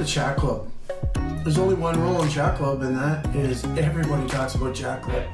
[0.00, 0.66] to Chat Club.
[1.44, 5.24] There's only one rule in Chat Club, and that is everybody talks about Chat Club.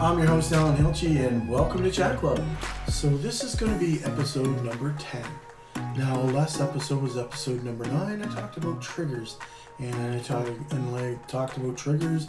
[0.00, 2.42] I'm your host, Alan Hilchey, and welcome to Chat Club.
[2.88, 5.22] So, this is going to be episode number 10.
[5.98, 8.22] Now, last episode was episode number 9.
[8.22, 9.36] I talked about triggers,
[9.80, 12.26] and I and I talked about triggers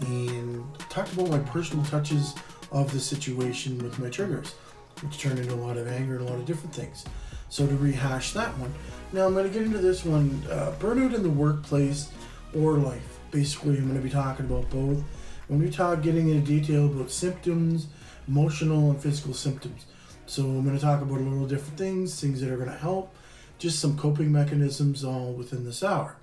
[0.00, 2.34] and talked about my personal touches
[2.72, 4.54] of the situation with my triggers,
[5.02, 7.04] which turned into a lot of anger and a lot of different things.
[7.50, 8.74] So, to rehash that one,
[9.12, 12.10] now I'm going to get into this one uh, burnout in the workplace
[12.54, 13.18] or life.
[13.30, 15.02] Basically, I'm going to be talking about both.
[15.48, 17.86] When we talk getting into detail about symptoms,
[18.26, 19.86] emotional and physical symptoms.
[20.26, 22.76] So, I'm going to talk about a little different things, things that are going to
[22.76, 23.14] help,
[23.58, 26.16] just some coping mechanisms all within this hour.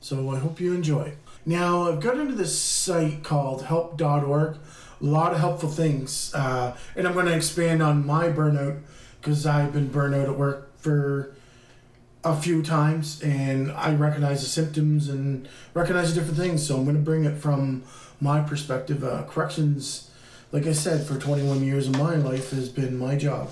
[0.00, 1.14] So, I hope you enjoy.
[1.46, 4.56] Now, I've got into this site called help.org.
[5.00, 6.34] A lot of helpful things.
[6.34, 8.80] Uh, and I'm going to expand on my burnout
[9.20, 11.34] because I've been burnout at work for
[12.22, 16.66] a few times and I recognize the symptoms and recognize the different things.
[16.66, 17.82] So I'm going to bring it from
[18.20, 19.02] my perspective.
[19.02, 20.10] Uh, corrections,
[20.52, 23.50] like I said, for 21 years of my life has been my job.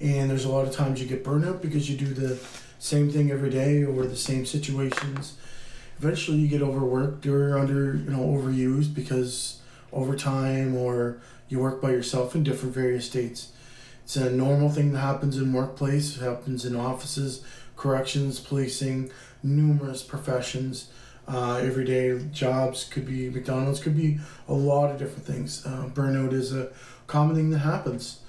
[0.00, 2.38] And there's a lot of times you get burnout because you do the
[2.78, 5.36] same thing every day or the same situations.
[5.98, 9.60] Eventually you get overworked or under, you know, overused because
[9.92, 13.52] overtime or you work by yourself in different various states.
[14.04, 17.44] It's a normal thing that happens in workplace, happens in offices,
[17.76, 19.10] corrections, policing,
[19.42, 20.88] numerous professions,
[21.28, 25.64] uh, everyday jobs, could be McDonald's, could be a lot of different things.
[25.64, 26.70] Uh, burnout is a
[27.06, 28.20] common thing that happens.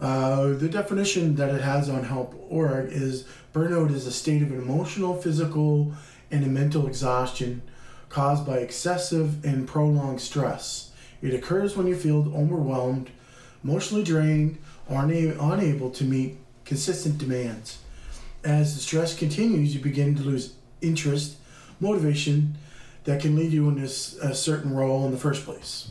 [0.00, 5.20] Uh, the definition that it has on help.org is burnout is a state of emotional,
[5.20, 5.92] physical,
[6.30, 7.62] and mental exhaustion
[8.08, 10.90] caused by excessive and prolonged stress.
[11.22, 13.10] It occurs when you feel overwhelmed,
[13.62, 14.58] emotionally drained,
[14.90, 17.78] una- unable to meet consistent demands
[18.44, 21.36] as the stress continues, you begin to lose interest,
[21.80, 22.56] motivation
[23.04, 25.88] that can lead you in this a certain role in the first place.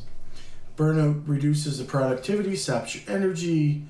[0.77, 3.83] Burnout reduces the productivity, saps your energy.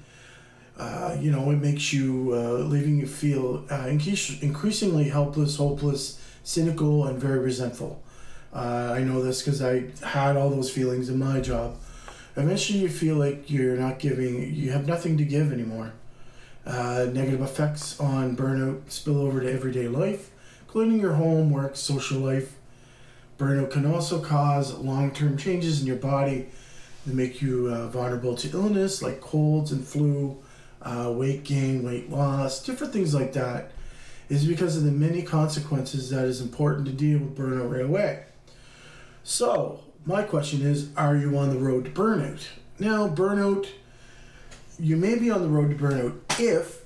[0.77, 7.05] Uh, you know, it makes you, uh, leaving you feel uh, increasingly helpless, hopeless, cynical,
[7.05, 8.01] and very resentful.
[8.53, 11.77] Uh, I know this because I had all those feelings in my job.
[12.35, 15.93] Eventually, you feel like you're not giving, you have nothing to give anymore.
[16.65, 22.19] Uh, negative effects on burnout spill over to everyday life, including your home, work, social
[22.19, 22.55] life.
[23.37, 26.47] Burnout can also cause long term changes in your body
[27.05, 30.41] that make you uh, vulnerable to illness like colds and flu,
[30.81, 33.71] uh, weight gain, weight loss, different things like that.
[34.29, 38.23] Is because of the many consequences that is important to deal with burnout right away.
[39.23, 42.47] So, my question is Are you on the road to burnout?
[42.79, 43.67] Now, burnout
[44.79, 46.83] you may be on the road to burnout if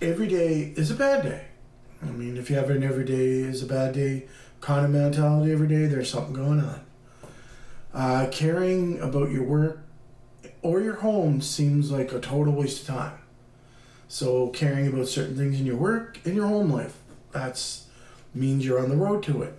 [0.00, 1.44] every day is a bad day.
[2.02, 4.26] I mean, if you have an every day is a bad day
[4.60, 6.80] kind of mentality every day, there's something going on.
[7.94, 9.84] Uh, caring about your work
[10.62, 13.18] or your home seems like a total waste of time.
[14.08, 16.98] So caring about certain things in your work and your home life,
[17.32, 17.86] that's
[18.34, 19.58] means you're on the road to it.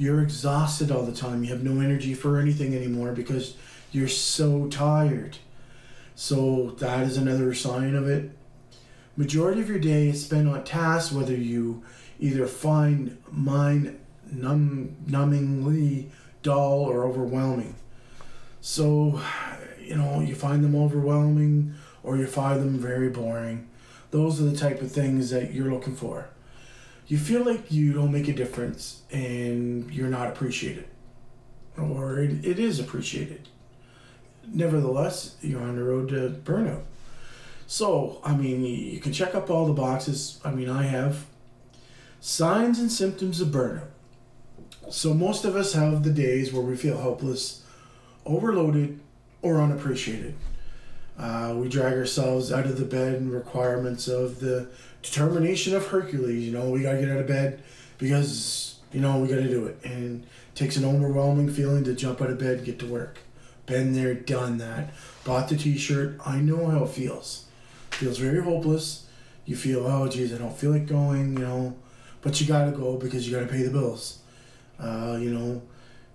[0.00, 1.44] You're exhausted all the time.
[1.44, 3.54] You have no energy for anything anymore because
[3.92, 5.36] you're so tired.
[6.14, 8.30] So that is another sign of it.
[9.14, 11.82] Majority of your day is spent on tasks, whether you
[12.18, 14.00] either find mind
[14.32, 16.08] numb, numbingly
[16.42, 17.74] dull or overwhelming.
[18.62, 19.20] So,
[19.78, 23.68] you know, you find them overwhelming or you find them very boring.
[24.12, 26.30] Those are the type of things that you're looking for.
[27.10, 30.86] You feel like you don't make a difference and you're not appreciated,
[31.76, 33.48] or it, it is appreciated
[34.52, 36.82] nevertheless, you're on the road to burnout.
[37.66, 40.40] So, I mean, you can check up all the boxes.
[40.44, 41.26] I mean, I have
[42.20, 43.88] signs and symptoms of burnout.
[44.90, 47.64] So, most of us have the days where we feel helpless,
[48.26, 49.00] overloaded,
[49.42, 50.34] or unappreciated.
[51.16, 54.68] Uh, we drag ourselves out of the bed and requirements of the
[55.02, 56.44] determination of Hercules.
[56.44, 57.62] You know, we gotta get out of bed
[57.98, 59.78] because, you know, we gotta do it.
[59.84, 63.18] And it takes an overwhelming feeling to jump out of bed and get to work.
[63.66, 64.92] Been there, done that.
[65.24, 66.18] Bought the T-shirt.
[66.26, 67.44] I know how it feels.
[67.90, 69.06] feels very hopeless.
[69.44, 71.34] You feel, oh, geez, I don't feel like going.
[71.34, 71.76] You know,
[72.22, 74.18] but you gotta go because you gotta pay the bills.
[74.78, 75.62] Uh, you know,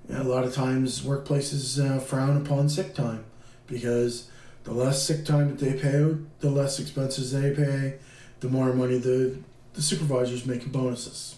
[0.09, 3.25] a lot of times workplaces uh, frown upon sick time
[3.67, 4.29] because
[4.63, 7.95] the less sick time that they pay the less expenses they pay,
[8.45, 9.37] the more money the
[9.73, 11.37] the supervisors make in bonuses.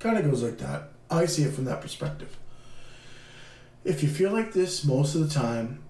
[0.00, 0.88] Kind of goes like that.
[1.10, 2.36] I see it from that perspective.
[3.84, 5.80] If you feel like this most of the time,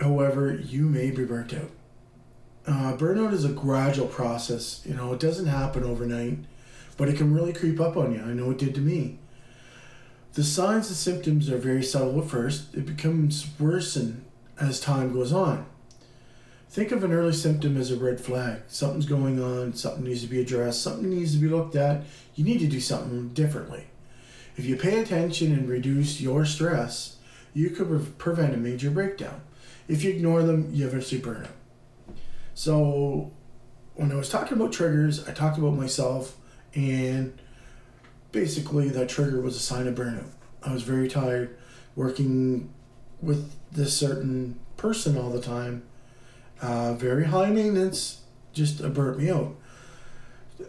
[0.00, 1.70] however, you may be burnt out.
[2.66, 4.82] Uh, burnout is a gradual process.
[4.86, 6.38] You know, it doesn't happen overnight,
[6.96, 8.22] but it can really creep up on you.
[8.22, 9.18] I know it did to me.
[10.32, 12.74] The signs and symptoms are very subtle at first.
[12.74, 13.98] It becomes worse
[14.58, 15.66] as time goes on.
[16.74, 18.62] Think of an early symptom as a red flag.
[18.66, 22.02] Something's going on, something needs to be addressed, something needs to be looked at.
[22.34, 23.84] You need to do something differently.
[24.56, 27.18] If you pay attention and reduce your stress,
[27.52, 29.40] you could prevent a major breakdown.
[29.86, 32.16] If you ignore them, you eventually burn out.
[32.54, 33.30] So,
[33.94, 36.36] when I was talking about triggers, I talked about myself,
[36.74, 37.40] and
[38.32, 40.32] basically, that trigger was a sign of burnout.
[40.60, 41.56] I was very tired
[41.94, 42.74] working
[43.22, 45.84] with this certain person all the time,
[46.60, 48.22] uh, very high maintenance,
[48.52, 49.56] just burnt me out.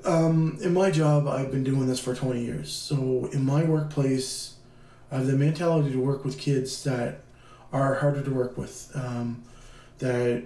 [0.03, 2.71] Um, in my job, I've been doing this for 20 years.
[2.71, 4.55] So in my workplace,
[5.11, 7.21] I have the mentality to work with kids that
[7.71, 8.91] are harder to work with.
[8.95, 9.43] Um,
[9.99, 10.43] that,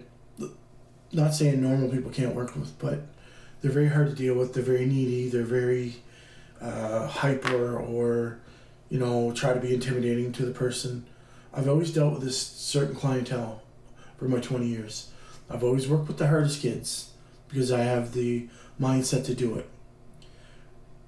[1.12, 3.08] not saying normal people can't work with, but
[3.62, 4.54] they're very hard to deal with.
[4.54, 5.30] They're very needy.
[5.30, 5.96] They're very
[6.62, 8.40] uh, hyper or,
[8.90, 11.06] you know, try to be intimidating to the person.
[11.54, 13.64] I've always dealt with this certain clientele
[14.18, 15.10] for my 20 years.
[15.50, 17.12] I've always worked with the hardest kids
[17.48, 18.48] because I have the
[18.80, 19.68] mindset to do it.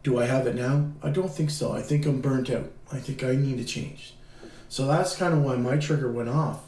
[0.03, 0.91] Do I have it now?
[1.03, 1.71] I don't think so.
[1.71, 2.71] I think I'm burnt out.
[2.91, 4.15] I think I need to change.
[4.67, 6.61] So that's kind of why my trigger went off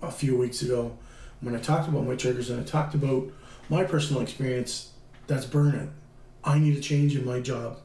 [0.00, 0.96] a few weeks ago
[1.40, 3.30] when I talked about my triggers and I talked about
[3.68, 4.90] my personal experience.
[5.28, 5.90] That's burnout.
[6.42, 7.78] I need a change in my job.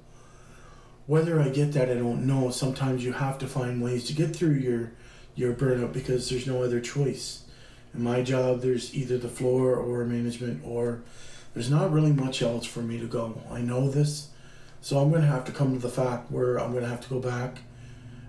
[1.06, 2.50] Whether I get that, I don't know.
[2.50, 4.92] Sometimes you have to find ways to get through your
[5.36, 7.44] your burnout because there's no other choice.
[7.94, 11.02] In my job, there's either the floor or management, or
[11.54, 13.42] there's not really much else for me to go.
[13.50, 14.30] I know this,
[14.82, 17.02] so I'm going to have to come to the fact where I'm going to have
[17.02, 17.60] to go back,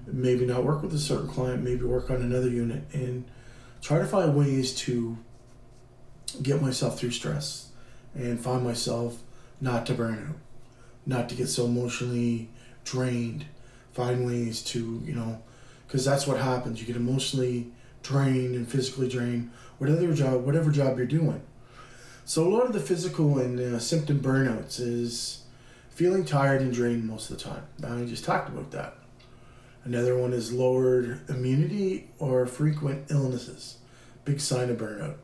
[0.06, 3.24] maybe not work with a certain client, maybe work on another unit, and
[3.82, 5.18] try to find ways to
[6.42, 7.70] get myself through stress
[8.14, 9.22] and find myself
[9.60, 10.36] not to burn out,
[11.04, 12.48] not to get so emotionally
[12.84, 13.44] drained.
[13.92, 15.42] Find ways to, you know,
[15.86, 16.80] because that's what happens.
[16.80, 17.72] You get emotionally
[18.02, 21.42] drained and physically drained, whatever job, whatever job you're doing.
[22.24, 25.44] So a lot of the physical and uh, symptom burnouts is
[25.88, 27.62] feeling tired and drained most of the time.
[27.78, 28.94] Now I just talked about that.
[29.84, 33.78] Another one is lowered immunity or frequent illnesses.
[34.24, 35.16] Big sign of burnout.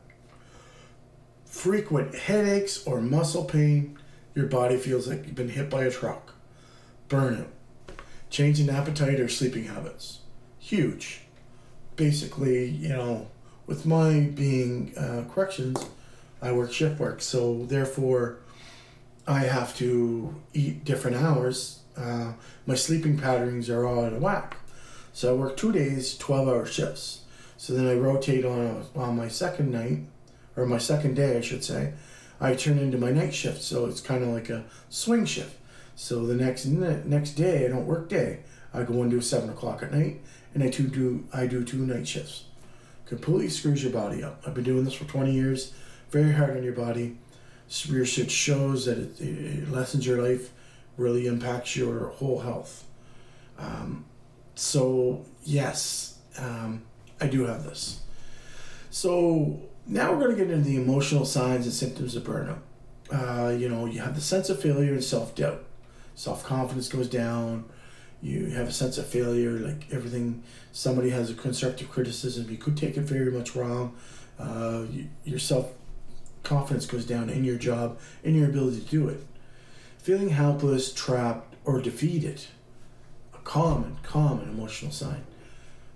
[1.45, 3.99] Frequent headaches or muscle pain.
[4.33, 6.33] Your body feels like you've been hit by a truck.
[7.07, 7.49] Burnout.
[8.31, 10.21] Change in appetite or sleeping habits.
[10.57, 11.24] Huge
[11.95, 13.27] basically, you know,
[13.67, 15.83] with my being uh, corrections,
[16.41, 18.37] I work shift work, so therefore,
[19.27, 21.79] I have to eat different hours.
[21.97, 22.33] Uh,
[22.67, 24.57] my sleeping patterns are all out of whack.
[25.13, 27.21] So I work two days, 12 hour shifts.
[27.57, 29.99] So then I rotate on, a, on my second night,
[30.55, 31.93] or my second day, I should say.
[32.39, 35.55] I turn into my night shift, so it's kind of like a swing shift.
[35.95, 38.39] So the next next day, I don't work day.
[38.73, 40.21] I go into seven o'clock at night,
[40.55, 42.45] and I two do I do two night shifts.
[43.05, 44.41] Completely screws your body up.
[44.47, 45.73] I've been doing this for 20 years.
[46.09, 47.17] Very hard on your body.
[47.87, 50.51] Research shows that it, it lessens your life,
[50.97, 52.85] really impacts your whole health.
[53.59, 54.05] Um,
[54.55, 56.83] so yes, um,
[57.21, 58.01] I do have this.
[58.89, 62.59] So now we're going to get into the emotional signs and symptoms of burnout.
[63.11, 65.63] Uh, you know, you have the sense of failure and self doubt.
[66.15, 67.65] Self confidence goes down
[68.21, 72.77] you have a sense of failure, like everything, somebody has a constructive criticism, you could
[72.77, 73.95] take it very much wrong.
[74.39, 75.71] Uh, you, your self
[76.43, 79.25] confidence goes down in your job, in your ability to do it.
[79.97, 82.41] Feeling helpless, trapped, or defeated,
[83.33, 85.23] a common, common emotional sign.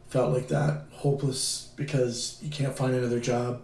[0.08, 3.62] Felt like that, hopeless because you can't find another job,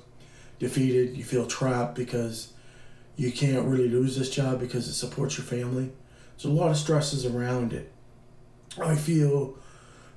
[0.60, 2.54] defeated, you feel trapped because
[3.18, 5.92] you can't really lose this job because it supports your family.
[6.36, 7.92] There's a lot of stresses around it.
[8.82, 9.56] I feel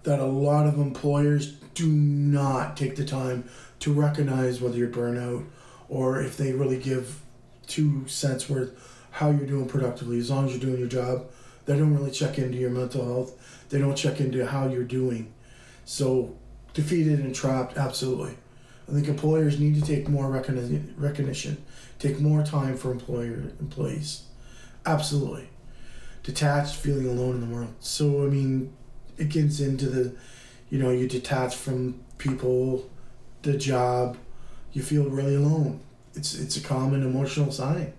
[0.03, 3.49] that a lot of employers do not take the time
[3.81, 5.45] to recognize whether you're burnout
[5.89, 7.21] or if they really give
[7.67, 8.73] two cents worth
[9.11, 10.19] how you're doing productively.
[10.19, 11.27] As long as you're doing your job,
[11.67, 13.67] they don't really check into your mental health.
[13.69, 15.33] They don't check into how you're doing.
[15.85, 16.35] So,
[16.75, 18.37] defeated and trapped, absolutely.
[18.89, 21.63] I think employers need to take more recognition,
[21.99, 24.23] take more time for employer employees.
[24.87, 25.49] Absolutely
[26.29, 27.75] detached, feeling alone in the world.
[27.81, 28.71] So I mean,
[29.17, 30.15] it gets into the,
[30.69, 32.91] you know, you detach from people,
[33.41, 34.19] the job,
[34.75, 35.81] you feel really alone.
[36.15, 37.95] It's it's a common emotional sign.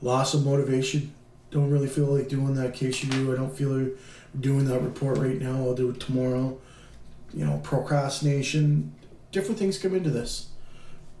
[0.00, 1.12] Loss of motivation.
[1.50, 3.32] Don't really feel like doing that case do.
[3.32, 3.98] I don't feel like
[4.40, 5.56] doing that report right now.
[5.56, 6.58] I'll do it tomorrow.
[7.34, 8.94] You know, procrastination.
[9.32, 10.48] Different things come into this.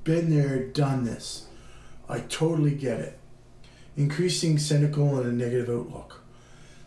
[0.04, 1.46] Been there, done this.
[2.08, 3.18] I totally get it
[3.96, 6.22] increasing cynical and a negative outlook.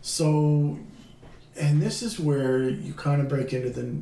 [0.02, 0.78] So,
[1.58, 3.96] and this is where you kind of break into the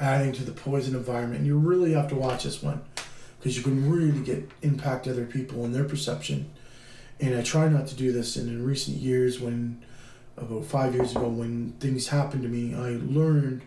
[0.00, 1.44] adding to the poison environment.
[1.44, 2.82] You really have to watch this one
[3.38, 6.50] because you can really get impact other people and their perception.
[7.20, 8.36] And I try not to do this.
[8.36, 9.82] And in recent years, when
[10.36, 13.62] about five years ago, when things happened to me, I learned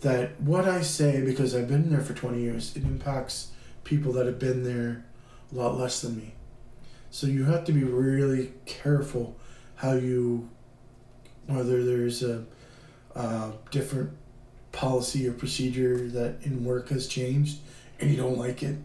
[0.00, 3.50] that what I say, because I've been there for 20 years, it impacts
[3.84, 5.04] people that have been there
[5.52, 6.34] a lot less than me.
[7.14, 9.36] So you have to be really careful
[9.76, 10.50] how you,
[11.46, 12.44] whether there's a,
[13.14, 14.10] a different
[14.72, 17.58] policy or procedure that in work has changed
[18.00, 18.78] and you don't like it,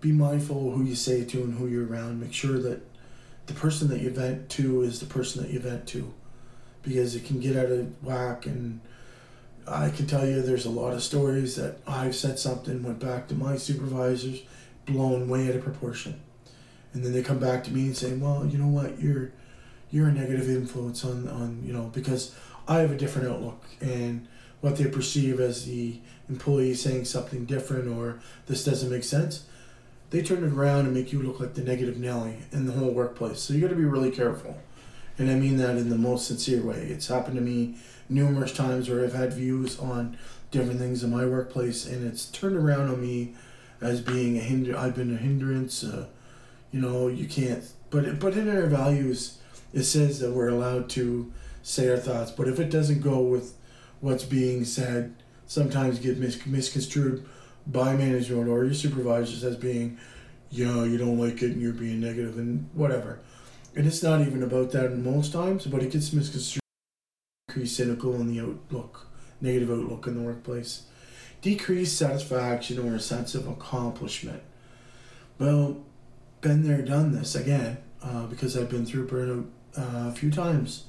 [0.00, 2.20] be mindful who you say it to and who you're around.
[2.20, 2.82] Make sure that
[3.46, 6.12] the person that you vent to is the person that you vent to
[6.82, 8.80] because it can get out of whack and
[9.68, 13.28] I can tell you there's a lot of stories that I've said something, went back
[13.28, 14.42] to my supervisors,
[14.84, 16.20] blown way out of proportion.
[16.92, 19.32] And then they come back to me and say, Well, you know what, you're
[19.90, 22.34] you're a negative influence on, on you know, because
[22.68, 24.28] I have a different outlook and
[24.60, 29.44] what they perceive as the employee saying something different or this doesn't make sense,
[30.10, 32.90] they turn it around and make you look like the negative Nelly in the whole
[32.90, 33.40] workplace.
[33.40, 34.58] So you got to be really careful.
[35.18, 36.82] And I mean that in the most sincere way.
[36.82, 37.76] It's happened to me
[38.08, 40.16] numerous times where I've had views on
[40.50, 43.34] different things in my workplace and it's turned around on me
[43.80, 46.06] as being a hinder I've been a hindrance uh,
[46.70, 49.38] you know you can't but but in our values
[49.72, 53.54] it says that we're allowed to say our thoughts but if it doesn't go with
[54.00, 55.14] what's being said
[55.46, 57.24] sometimes get mis- misconstrued
[57.66, 59.98] by management or your supervisors as being,
[60.50, 63.20] you know, you don't like it and you're being negative and whatever.
[63.76, 66.62] And it's not even about that most times, but it gets misconstrued,
[67.48, 69.08] increased cynical in the outlook,
[69.40, 70.84] negative outlook in the workplace,
[71.42, 74.42] decreased satisfaction or a sense of accomplishment.
[75.38, 75.84] Well,
[76.40, 79.46] been there, done this again, uh, because I've been through burnout
[79.78, 80.84] uh, a few times.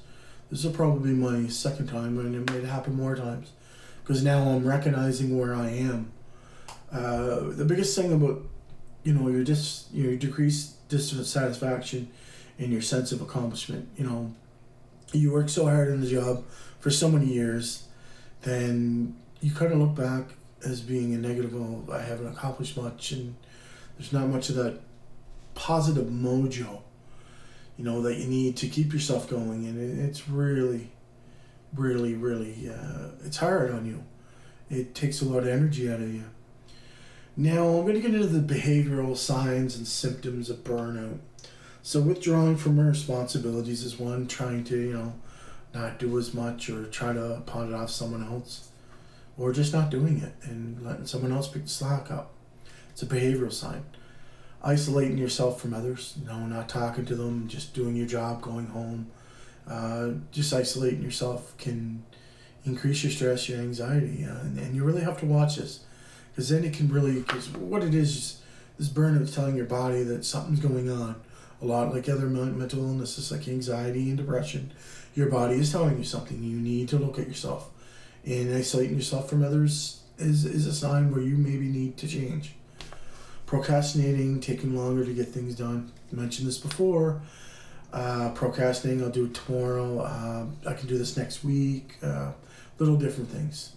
[0.50, 3.52] This is probably my second time, and it may happen more times,
[4.02, 6.12] because now I'm recognizing where I am
[6.92, 8.42] uh, the biggest thing about
[9.02, 12.08] you know your dis your decreased dissatisfaction
[12.58, 13.88] and your sense of accomplishment.
[13.96, 14.34] You know,
[15.12, 16.44] you work so hard in the job
[16.80, 17.88] for so many years,
[18.42, 21.54] then you kind of look back as being a negative.
[21.54, 23.34] Oh, I haven't accomplished much, and
[23.96, 24.80] there's not much of that
[25.54, 26.82] positive mojo.
[27.76, 30.90] You know that you need to keep yourself going, and it's really,
[31.74, 34.04] really, really, uh, it's hard on you.
[34.70, 36.24] It takes a lot of energy out of you.
[37.36, 41.18] Now, I'm going to get into the behavioral signs and symptoms of burnout.
[41.82, 45.14] So, withdrawing from responsibilities is one, trying to, you know,
[45.74, 48.68] not do as much or try to pawn it off someone else,
[49.38, 52.32] or just not doing it and letting someone else pick the slack up.
[52.90, 53.84] It's a behavioral sign.
[54.64, 58.66] Isolating yourself from others, you know, not talking to them, just doing your job, going
[58.66, 59.10] home.
[59.68, 62.04] Uh, just isolating yourself can
[62.64, 65.80] increase your stress, your anxiety, uh, and, and you really have to watch this
[66.32, 68.42] because then it can really because what it is, is
[68.78, 71.14] this burnout is telling your body that something's going on
[71.60, 74.72] a lot like other mental illnesses like anxiety and depression
[75.14, 77.70] your body is telling you something you need to look at yourself
[78.24, 82.54] and isolating yourself from others is, is a sign where you maybe need to change
[83.52, 85.92] procrastinating taking longer to get things done.
[86.10, 87.20] I mentioned this before.
[87.92, 89.98] Uh, procrastinating i'll do it tomorrow.
[89.98, 91.98] Uh, i can do this next week.
[92.02, 92.32] Uh,
[92.78, 93.74] little different things.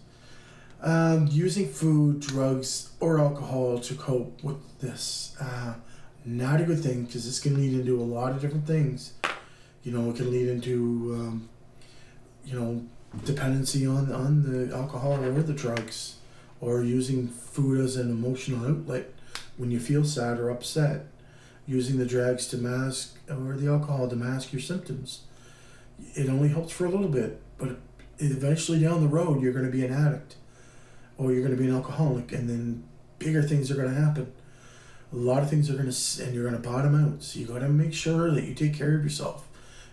[0.82, 5.36] Um, using food, drugs, or alcohol to cope with this.
[5.41, 5.74] Uh,
[6.24, 9.12] not a good thing because this can lead into a lot of different things.
[9.84, 11.50] You know, it can lead into, um,
[12.46, 12.82] you know,
[13.25, 16.15] dependency on, on the alcohol or the drugs,
[16.62, 19.12] or using food as an emotional outlet
[19.57, 21.05] when you feel sad or upset,
[21.67, 25.21] using the drugs to mask or the alcohol to mask your symptoms.
[26.13, 27.77] It only helps for a little bit, but
[28.19, 30.35] eventually down the road, you're going to be an addict
[31.17, 32.83] or you're going to be an alcoholic, and then
[33.19, 34.31] bigger things are going to happen.
[35.13, 37.24] A lot of things are going to, and you're going to bottom out.
[37.24, 39.47] So you got to make sure that you take care of yourself.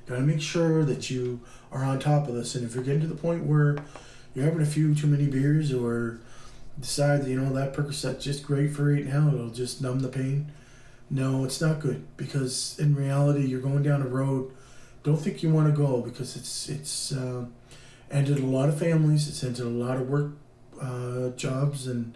[0.05, 1.41] You got to make sure that you
[1.71, 2.57] are on top of this.
[2.57, 3.77] And if you're getting to the point where
[4.35, 6.21] you're having a few too many beers, or
[6.81, 10.09] decide that you know that Percocet's just great for right now, it'll just numb the
[10.09, 10.53] pain.
[11.11, 14.51] No, it's not good because in reality, you're going down a road.
[15.03, 17.45] Don't think you want to go because it's it's uh,
[18.11, 19.29] ended a lot of families.
[19.29, 20.31] It's ended a lot of work
[20.81, 22.15] uh, jobs and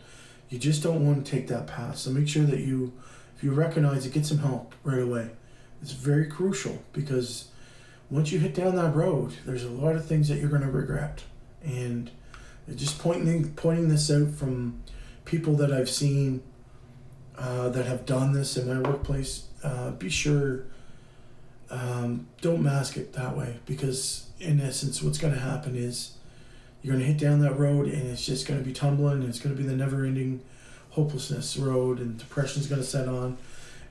[0.49, 1.99] you just don't want to take that path.
[1.99, 2.93] So make sure that you,
[3.37, 5.31] if you recognize it, get some help right away.
[5.83, 7.49] It's very crucial because
[8.11, 10.71] once you hit down that road, there's a lot of things that you're going to
[10.71, 11.25] regret.
[11.65, 12.11] And
[12.75, 14.83] just pointing pointing this out from
[15.25, 16.43] people that I've seen
[17.39, 20.65] uh, that have done this in my workplace, uh, be sure
[21.71, 26.17] um, don't mask it that way because in essence what's going to happen is
[26.83, 29.41] you're going to hit down that road and it's just going to be tumbling it's
[29.41, 30.41] going to be the never-ending
[30.91, 33.37] hopelessness road and depression is going to set on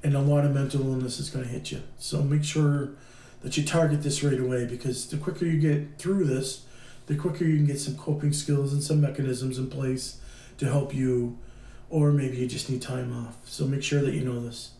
[0.05, 1.81] and a lot of mental illness is going to hit you.
[1.97, 2.91] So make sure
[3.41, 6.64] that you target this right away because the quicker you get through this
[7.07, 10.19] the quicker you can get some coping skills and some mechanisms in place
[10.57, 11.37] to help you
[11.89, 13.37] or maybe you just need time off.
[13.45, 14.71] So make sure that you know this.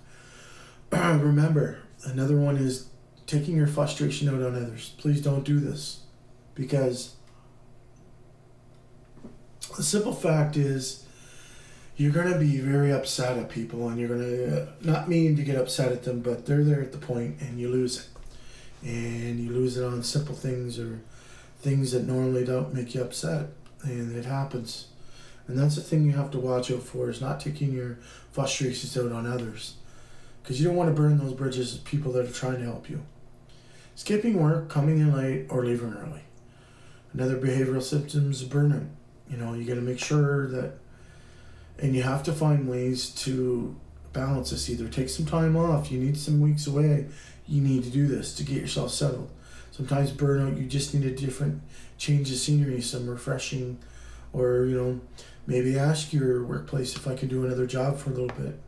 [0.92, 2.88] Remember another one is
[3.26, 4.94] taking your frustration out on others.
[4.98, 6.00] Please don't do this
[6.54, 7.14] because
[9.76, 11.04] the simple fact is
[11.96, 15.36] you're going to be very upset at people and you're going to uh, not mean
[15.36, 18.06] to get upset at them but they're there at the point and you lose it.
[18.82, 21.00] And you lose it on simple things or
[21.60, 23.48] things that normally don't make you upset
[23.82, 24.86] and it happens.
[25.46, 27.98] And that's the thing you have to watch out for is not taking your
[28.32, 29.74] frustrations out on others.
[30.42, 32.88] Because you don't want to burn those bridges with people that are trying to help
[32.88, 33.02] you.
[33.94, 36.22] Skipping work coming in late or leaving early.
[37.12, 38.88] Another behavioral symptoms of burnout.
[39.28, 40.74] You know, you got to make sure that,
[41.78, 43.76] and you have to find ways to
[44.12, 44.70] balance this.
[44.70, 47.06] Either take some time off, you need some weeks away,
[47.46, 49.30] you need to do this to get yourself settled.
[49.80, 51.62] Sometimes burnout, you just need a different
[51.96, 53.78] change of scenery, some refreshing,
[54.34, 55.00] or, you know,
[55.46, 58.60] maybe ask your workplace if I can do another job for a little bit.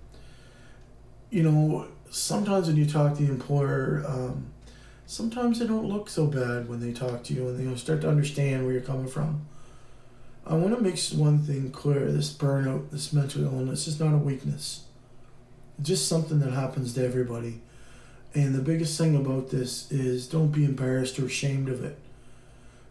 [1.28, 4.46] You know, sometimes when you talk to the employer, um,
[5.04, 8.08] sometimes they don't look so bad when they talk to you and they start to
[8.08, 9.46] understand where you're coming from.
[10.46, 14.16] I want to make one thing clear this burnout, this mental illness is not a
[14.16, 14.84] weakness.
[15.78, 17.60] It's just something that happens to everybody.
[18.34, 21.98] And the biggest thing about this is don't be embarrassed or ashamed of it.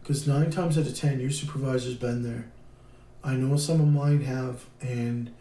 [0.00, 2.46] Because nine times out of ten, your supervisor's been there.
[3.24, 5.32] I know some of mine have, and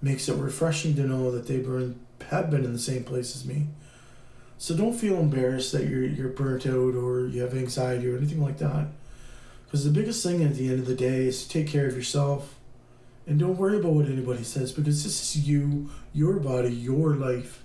[0.00, 1.98] makes it refreshing to know that they burn,
[2.30, 3.66] have been in the same place as me.
[4.58, 8.40] So don't feel embarrassed that you're, you're burnt out or you have anxiety or anything
[8.40, 8.86] like that
[9.66, 11.96] because the biggest thing at the end of the day is to take care of
[11.96, 12.54] yourself
[13.26, 17.62] and don't worry about what anybody says because this is you, your body, your life.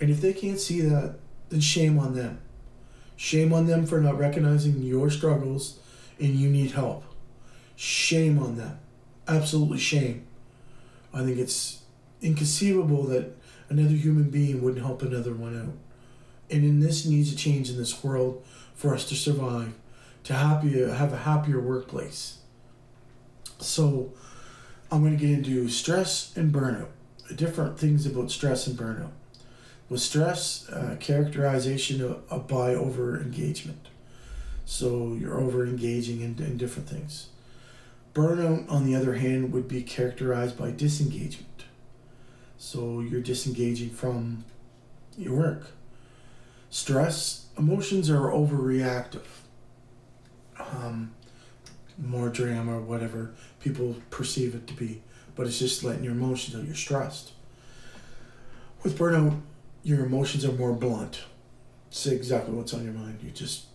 [0.00, 1.16] And if they can't see that,
[1.50, 2.40] then shame on them.
[3.16, 5.78] Shame on them for not recognizing your struggles
[6.18, 7.04] and you need help.
[7.76, 8.78] Shame on them.
[9.26, 10.26] Absolutely shame.
[11.12, 11.82] I think it's
[12.20, 13.36] inconceivable that
[13.68, 15.74] another human being wouldn't help another one out.
[16.50, 19.74] And in this needs a change in this world for us to survive
[20.24, 22.38] to have a happier workplace.
[23.60, 24.12] So
[24.90, 26.88] I'm going to get into stress and burnout.
[27.34, 29.12] Different things about stress and burnout.
[29.88, 33.88] With stress, uh, characterization of, of by over engagement.
[34.64, 37.28] So you're over engaging in, in different things.
[38.14, 41.64] Burnout, on the other hand, would be characterized by disengagement.
[42.56, 44.44] So you're disengaging from
[45.18, 45.66] your work.
[46.70, 49.26] Stress, emotions are overreactive
[50.58, 51.12] um,
[51.98, 55.02] more drama whatever people perceive it to be.
[55.36, 56.64] But it's just letting your emotions out.
[56.64, 57.32] You're stressed.
[58.82, 59.40] With burnout,
[59.84, 61.22] your emotions are more blunt.
[61.90, 63.20] Say exactly what's on your mind.
[63.22, 63.66] You just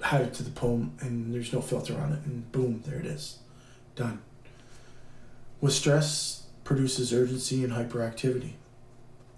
[0.00, 3.06] had it to the poem, and there's no filter on it, and boom, there it
[3.06, 3.40] is,
[3.96, 4.22] done.
[5.60, 8.52] With stress, produces urgency and hyperactivity.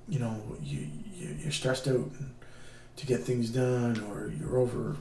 [0.08, 2.10] You know, you, you you're stressed out
[2.96, 4.96] to get things done, or you're over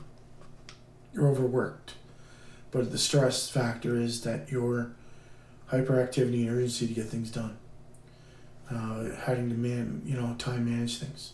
[1.12, 1.94] you're overworked.
[2.70, 4.92] But the stress factor is that your
[5.70, 7.56] hyperactivity and urgency to get things done.
[8.70, 11.32] Uh, having to man, you know, time manage things.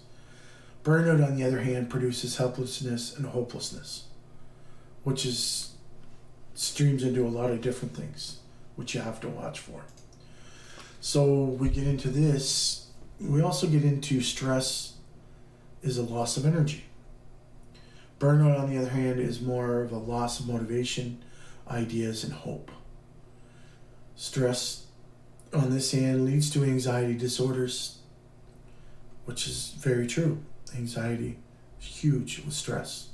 [0.84, 4.04] Burnout, on the other hand, produces helplessness and hopelessness,
[5.02, 5.72] which is
[6.54, 8.38] streams into a lot of different things,
[8.76, 9.82] which you have to watch for.
[11.00, 12.88] So we get into this.
[13.20, 14.94] We also get into stress
[15.82, 16.84] is a loss of energy.
[18.18, 21.22] Burnout, on the other hand, is more of a loss of motivation,
[21.68, 22.70] ideas, and hope.
[24.16, 24.83] Stress,
[25.54, 27.98] on this hand, leads to anxiety disorders,
[29.24, 30.42] which is very true.
[30.76, 31.38] Anxiety
[31.80, 33.08] is huge with stress.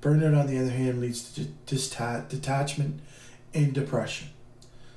[0.00, 3.00] Burnout, on the other hand, leads to dista- detachment
[3.52, 4.28] and depression.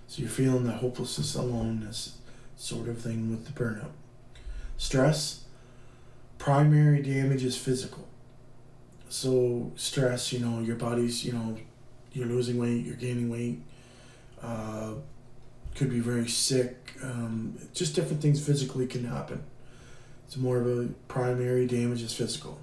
[0.07, 2.17] So you're feeling the hopelessness, aloneness
[2.55, 3.91] sort of thing with the burnout.
[4.77, 5.43] Stress,
[6.37, 8.07] primary damage is physical
[9.09, 11.57] so stress you know your body's you know
[12.13, 13.61] you're losing weight you're gaining weight
[14.41, 14.91] uh,
[15.77, 19.43] could be very sick um, just different things physically can happen
[20.25, 22.59] it's more of a primary damage is physical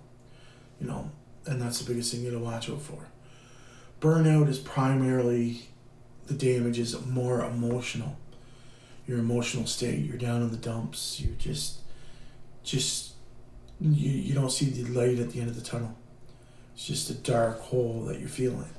[0.80, 1.10] you know
[1.46, 3.08] and that's the biggest thing you gotta watch out for
[4.00, 5.68] burnout is primarily
[6.26, 8.16] the damage is more emotional
[9.06, 11.80] your emotional state you're down in the dumps you're just
[12.62, 13.14] just
[13.80, 15.96] you, you don't see the light at the end of the tunnel.
[16.74, 18.70] It's just a dark hole that you're feeling.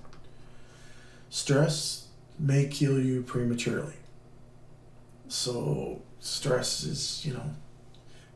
[1.29, 2.07] Stress
[2.39, 3.93] may kill you prematurely.
[5.27, 7.51] So stress is, you know,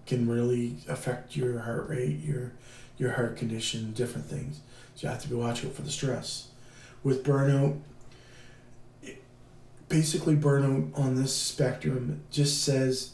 [0.05, 2.53] can really affect your heart rate, your
[2.97, 4.59] your heart condition, different things.
[4.95, 6.49] So you have to be watchful for the stress.
[7.03, 7.79] With burnout,
[9.87, 13.13] basically burnout on this spectrum just says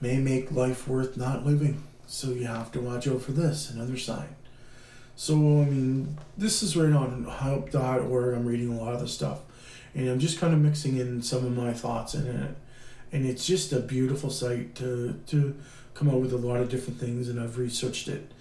[0.00, 1.82] may make life worth not living.
[2.06, 4.34] So you have to watch out for this, another sign.
[5.14, 8.34] So I mean, this is right on help.org.
[8.34, 9.40] I'm reading a lot of the stuff,
[9.94, 12.56] and I'm just kind of mixing in some of my thoughts in it,
[13.12, 15.54] and it's just a beautiful site to to
[15.94, 18.32] come out with a lot of different things, and I've researched it.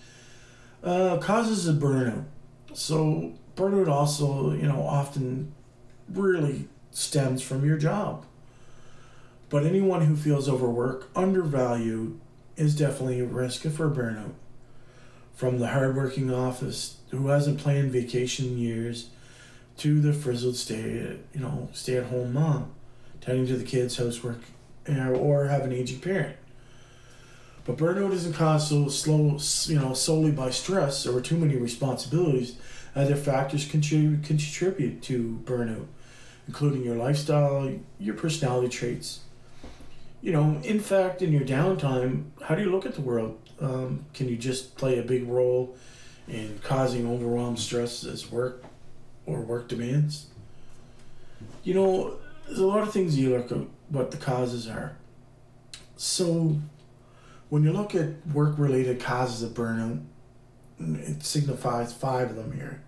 [0.84, 2.23] Uh, causes of burnout.
[2.73, 5.53] So burnout also, you know, often
[6.10, 8.25] really stems from your job.
[9.49, 12.19] But anyone who feels overworked, undervalued,
[12.55, 14.34] is definitely a risk for burnout.
[15.34, 19.10] From the hardworking office who hasn't planned vacation years
[19.77, 22.71] to the frizzled stay, you know, stay at home mom,
[23.19, 24.39] tending to the kids' housework,
[24.88, 26.36] or have an aging parent.
[27.65, 29.38] But burnout isn't caused so slow,
[29.72, 32.58] you know, solely by stress or too many responsibilities.
[32.96, 35.86] Other factors contribute contribute to burnout,
[36.48, 39.22] including your lifestyle, your personality traits.
[40.22, 43.38] You know, in fact, in your downtime, how do you look at the world?
[43.60, 45.76] Um, can you just play a big role
[46.28, 48.63] in causing overwhelmed stress as work
[49.26, 50.28] or work demands?
[51.63, 53.58] You know, there's a lot of things you look at
[53.91, 54.95] what the causes are.
[55.97, 56.58] So,
[57.49, 60.01] when you look at work related causes of burnout,
[60.80, 62.82] it signifies five of them here.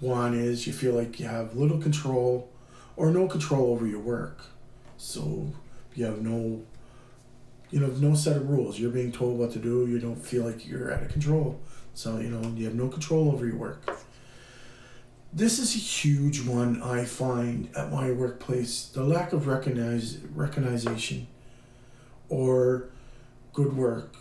[0.00, 2.50] One is you feel like you have little control
[2.96, 4.40] or no control over your work.
[4.98, 5.52] So
[5.94, 6.62] you have no
[7.70, 8.78] you know no set of rules.
[8.78, 9.86] You're being told what to do.
[9.86, 11.60] You don't feel like you're out of control.
[11.94, 13.98] So you know you have no control over your work.
[15.32, 18.86] This is a huge one I find at my workplace.
[18.86, 21.26] The lack of recognize recognition
[22.28, 22.88] or
[23.52, 24.16] good work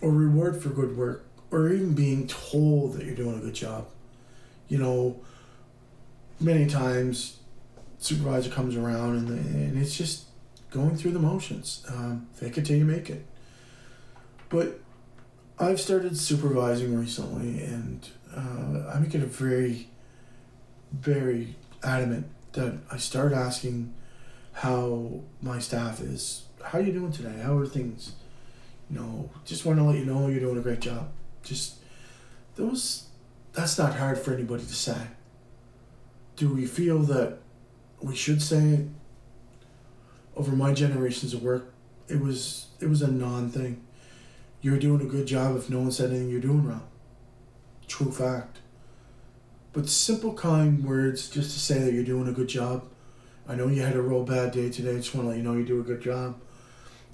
[0.00, 3.88] or reward for good work or even being told that you're doing a good job.
[4.68, 5.20] You know,
[6.40, 7.38] many times
[7.98, 10.26] supervisor comes around and, and it's just
[10.70, 11.84] going through the motions.
[11.88, 13.24] Um, fake it till you make it.
[14.48, 14.80] But
[15.58, 19.88] I've started supervising recently and uh, I make it a very,
[20.92, 23.94] very adamant that I start asking
[24.52, 26.44] how my staff is.
[26.62, 27.38] How are you doing today?
[27.42, 28.12] How are things?
[28.90, 31.08] You know, just want to let you know you're doing a great job
[31.46, 31.76] just
[32.56, 33.04] those
[33.52, 35.06] that's not hard for anybody to say.
[36.36, 37.38] Do we feel that
[38.00, 38.88] we should say it?
[40.36, 41.72] Over my generations of work,
[42.08, 43.82] it was it was a non thing.
[44.60, 46.86] You're doing a good job if no one said anything you're doing wrong.
[47.88, 48.58] True fact.
[49.76, 52.88] But simple, kind words just to say that you're doing a good job.
[53.46, 54.92] I know you had a real bad day today.
[54.92, 56.40] I just want to let you know you do a good job.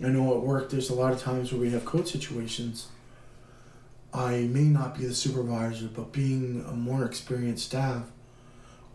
[0.00, 2.86] I know at work there's a lot of times where we have code situations
[4.14, 8.04] I may not be the supervisor, but being a more experienced staff,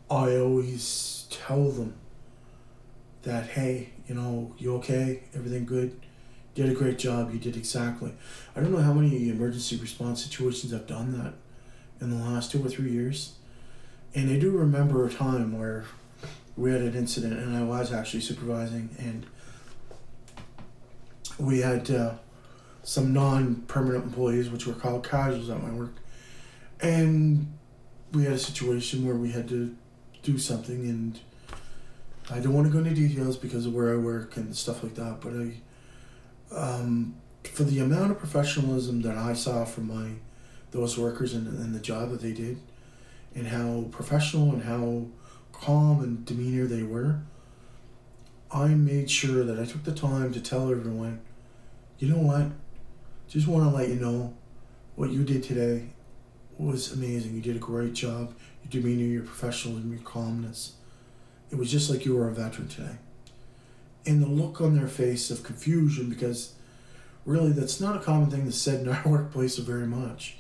[0.09, 1.95] I always tell them
[3.23, 5.23] that, hey, you know, you okay?
[5.35, 5.99] Everything good?
[6.55, 7.33] Did a great job.
[7.33, 8.13] You did exactly.
[8.55, 11.33] I don't know how many emergency response situations I've done that
[11.99, 13.36] in the last two or three years.
[14.17, 15.85] And I do remember a time where
[16.55, 19.27] we had an incident and I was actually supervising and
[21.37, 22.15] we had uh,
[22.81, 25.93] some non-permanent employees, which were called casuals at my work,
[26.81, 27.45] and
[28.11, 29.75] we had a situation where we had to
[30.23, 31.19] do something, and
[32.31, 34.95] I don't want to go into details because of where I work and stuff like
[34.95, 40.13] that, but I, um, for the amount of professionalism that I saw from my
[40.71, 42.57] those workers and, and the job that they did,
[43.37, 45.05] and how professional and how
[45.53, 47.19] calm and demeanor they were,
[48.51, 51.21] I made sure that I took the time to tell everyone,
[51.99, 52.47] you know what,
[53.27, 54.33] just want to let you know
[54.95, 55.89] what you did today
[56.57, 57.35] was amazing.
[57.35, 58.33] You did a great job.
[58.63, 60.73] Your demeanor, your professionalism, your calmness.
[61.51, 62.95] It was just like you were a veteran today.
[64.05, 66.53] And the look on their face of confusion, because
[67.25, 70.37] really that's not a common thing that's said in our workplace very much.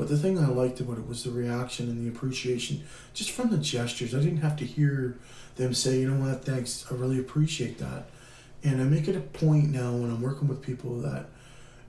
[0.00, 3.50] But the thing I liked about it was the reaction and the appreciation just from
[3.50, 4.14] the gestures.
[4.14, 5.18] I didn't have to hear
[5.56, 8.04] them say, you know what, thanks, I really appreciate that.
[8.64, 11.26] And I make it a point now when I'm working with people that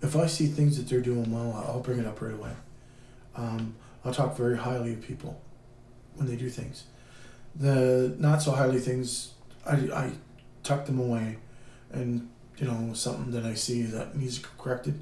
[0.02, 2.52] if I see things that they're doing well, I'll bring it up right away.
[3.38, 5.42] Um, I'll talk very highly of people
[6.16, 6.84] when they do things.
[7.56, 10.12] The not so highly things, I, I
[10.64, 11.38] tuck them away,
[11.94, 15.00] and you know something that I see that needs corrected,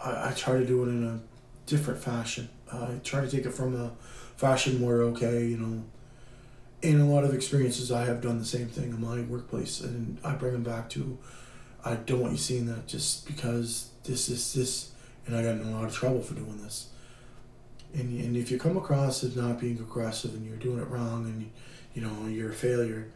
[0.00, 1.20] I, I try to do it in a
[1.66, 2.48] different fashion.
[2.72, 3.92] Uh, I try to take it from a
[4.36, 5.84] fashion where okay, you know,
[6.82, 10.18] in a lot of experiences, I have done the same thing in my workplace, and
[10.24, 11.18] I bring them back to.
[11.84, 14.92] I don't want you seeing that just because this is this,
[15.26, 16.88] and I got in a lot of trouble for doing this.
[17.94, 21.26] And, and if you come across as not being aggressive and you're doing it wrong
[21.26, 21.48] and you,
[21.94, 23.08] you know you're a failure,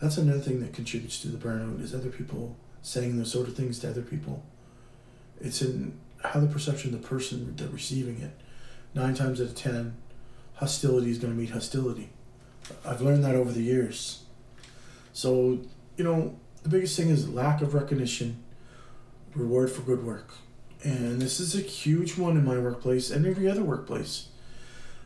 [0.00, 3.56] that's another thing that contributes to the burnout is other people saying those sort of
[3.56, 4.42] things to other people.
[5.40, 8.32] It's in how the perception of the person that receiving it.
[8.94, 9.96] Nine times out of ten,
[10.54, 12.10] hostility is going to meet hostility.
[12.84, 14.22] I've learned that over the years.
[15.12, 15.60] So,
[15.96, 18.42] you know, the biggest thing is lack of recognition,
[19.34, 20.34] reward for good work.
[20.84, 24.28] And this is a huge one in my workplace and every other workplace.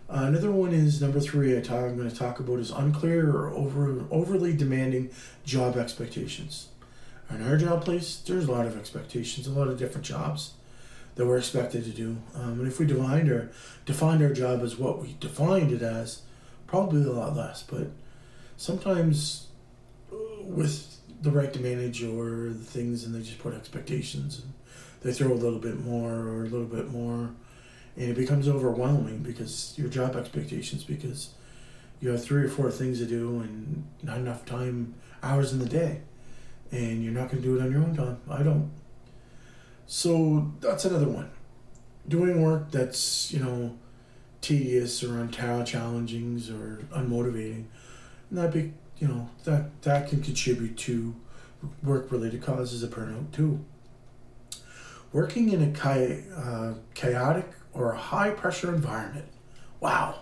[0.09, 1.57] Uh, another one is number three.
[1.57, 5.11] I talk, I'm going to talk about is unclear or over overly demanding
[5.45, 6.69] job expectations.
[7.29, 10.53] In our job place, there's a lot of expectations, a lot of different jobs
[11.17, 12.19] that we're expected to do.
[12.35, 13.51] Um, and if we defined our
[13.85, 16.23] defined our job as what we defined it as,
[16.67, 17.63] probably a lot less.
[17.63, 17.89] But
[18.57, 19.49] sometimes
[20.13, 24.53] uh, with the right to manage or the things, and they just put expectations and
[25.03, 27.31] they throw a little bit more or a little bit more,
[27.97, 31.31] and it becomes overwhelming because your job expectations because
[32.01, 35.67] you have three or four things to do and not enough time hours in the
[35.67, 36.01] day
[36.73, 38.71] and you're not going to do it on your own time i don't
[39.87, 41.31] so that's another one.
[42.09, 43.77] Doing work that's you know
[44.41, 47.65] tedious or unchallenging or unmotivating
[48.31, 51.15] and that be you know that that can contribute to
[51.83, 53.65] work related causes of burnout too.
[55.13, 59.27] Working in a uh, chaotic or a high pressure environment.
[59.81, 60.21] Wow.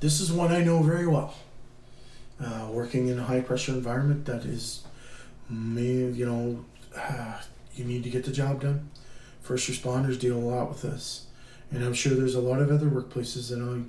[0.00, 1.34] This is one i know very well.
[2.40, 4.84] Uh, working in a high pressure environment that is
[5.48, 7.40] me you know uh,
[7.76, 8.88] you need to get the job done
[9.40, 11.26] first responders deal a lot with this
[11.70, 13.82] and I'm sure there's a lot of other workplaces that I,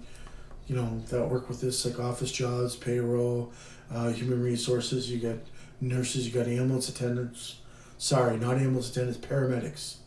[0.67, 3.52] you know, that work with this, like office jobs, payroll,
[3.93, 5.12] uh, human resources.
[5.12, 5.38] You got
[5.80, 7.58] nurses, you got ambulance attendants.
[7.97, 9.97] Sorry, not ambulance attendants, paramedics.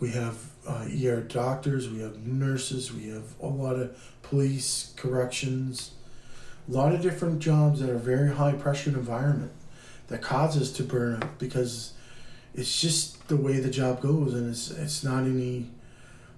[0.00, 0.36] We have
[0.66, 5.92] uh, ER doctors, we have nurses, we have a lot of police, corrections,
[6.68, 9.50] a lot of different jobs that are very high pressure environment
[10.06, 11.94] that causes to burn out because
[12.54, 15.70] it's just the way the job goes and it's it's not any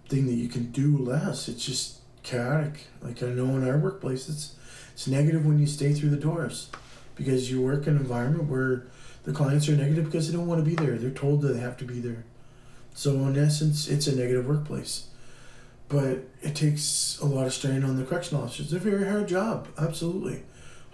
[0.08, 1.48] thing that you can do less.
[1.48, 2.86] It's just chaotic.
[3.00, 4.54] Like I know in our workplace, it's
[4.92, 6.70] it's negative when you stay through the doors
[7.14, 8.84] because you work in an environment where
[9.24, 10.96] the clients are negative because they don't want to be there.
[10.96, 12.24] They're told that they have to be there.
[12.94, 15.06] So in essence, it's a negative workplace.
[15.88, 18.72] But it takes a lot of strain on the correctional officers.
[18.72, 20.42] It's a very hard job, absolutely.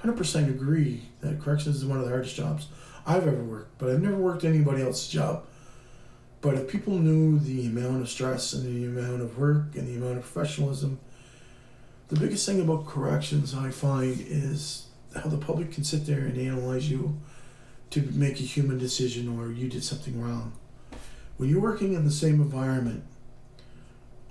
[0.03, 2.69] 100% agree that corrections is one of the hardest jobs
[3.07, 5.47] I've ever worked, but I've never worked anybody else's job.
[6.41, 9.95] But if people knew the amount of stress and the amount of work and the
[9.95, 10.99] amount of professionalism,
[12.09, 16.39] the biggest thing about corrections I find is how the public can sit there and
[16.39, 17.19] analyze you
[17.91, 20.53] to make a human decision or you did something wrong.
[21.37, 23.05] When you're working in the same environment,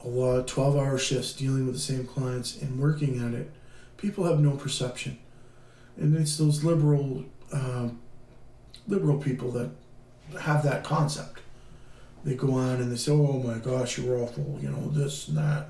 [0.03, 3.51] a lot of 12 hour shifts dealing with the same clients and working at it,
[3.97, 5.17] people have no perception.
[5.97, 7.89] And it's those liberal uh,
[8.87, 9.69] liberal people that
[10.41, 11.41] have that concept
[12.25, 15.37] they go on and they say, "Oh my gosh, you're awful," you know, this and
[15.37, 15.69] that.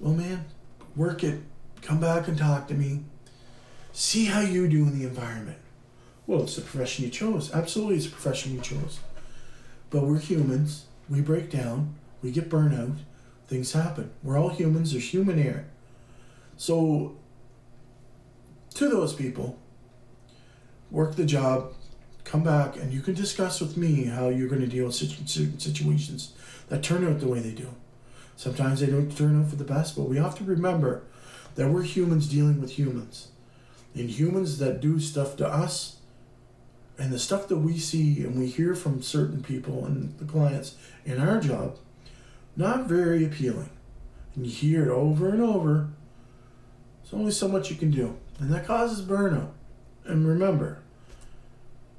[0.00, 0.44] Well, man,
[0.96, 1.40] work it.
[1.82, 3.04] Come back and talk to me.
[3.92, 5.58] See how you do in the environment.
[6.26, 7.52] Well, it's the profession you chose.
[7.52, 8.98] Absolutely, it's a profession you chose.
[9.90, 10.86] But we're humans.
[11.08, 11.94] We break down.
[12.22, 12.96] We get burnout.
[13.46, 14.10] Things happen.
[14.22, 14.92] We're all humans.
[14.92, 15.66] There's human error.
[16.56, 17.16] So,
[18.74, 19.58] to those people,
[20.90, 21.74] work the job,
[22.24, 26.32] come back and you can discuss with me how you're going to deal with situations
[26.68, 27.68] that turn out the way they do.
[28.36, 31.04] Sometimes they don't turn out for the best, but we have to remember
[31.54, 33.28] that we're humans dealing with humans.
[33.94, 35.96] And humans that do stuff to us
[36.98, 40.76] and the stuff that we see and we hear from certain people and the clients
[41.04, 41.78] in our job,
[42.56, 43.70] not very appealing.
[44.34, 45.88] And you hear it over and over.
[47.02, 48.16] There's only so much you can do.
[48.38, 49.50] And that causes burnout.
[50.04, 50.81] And remember,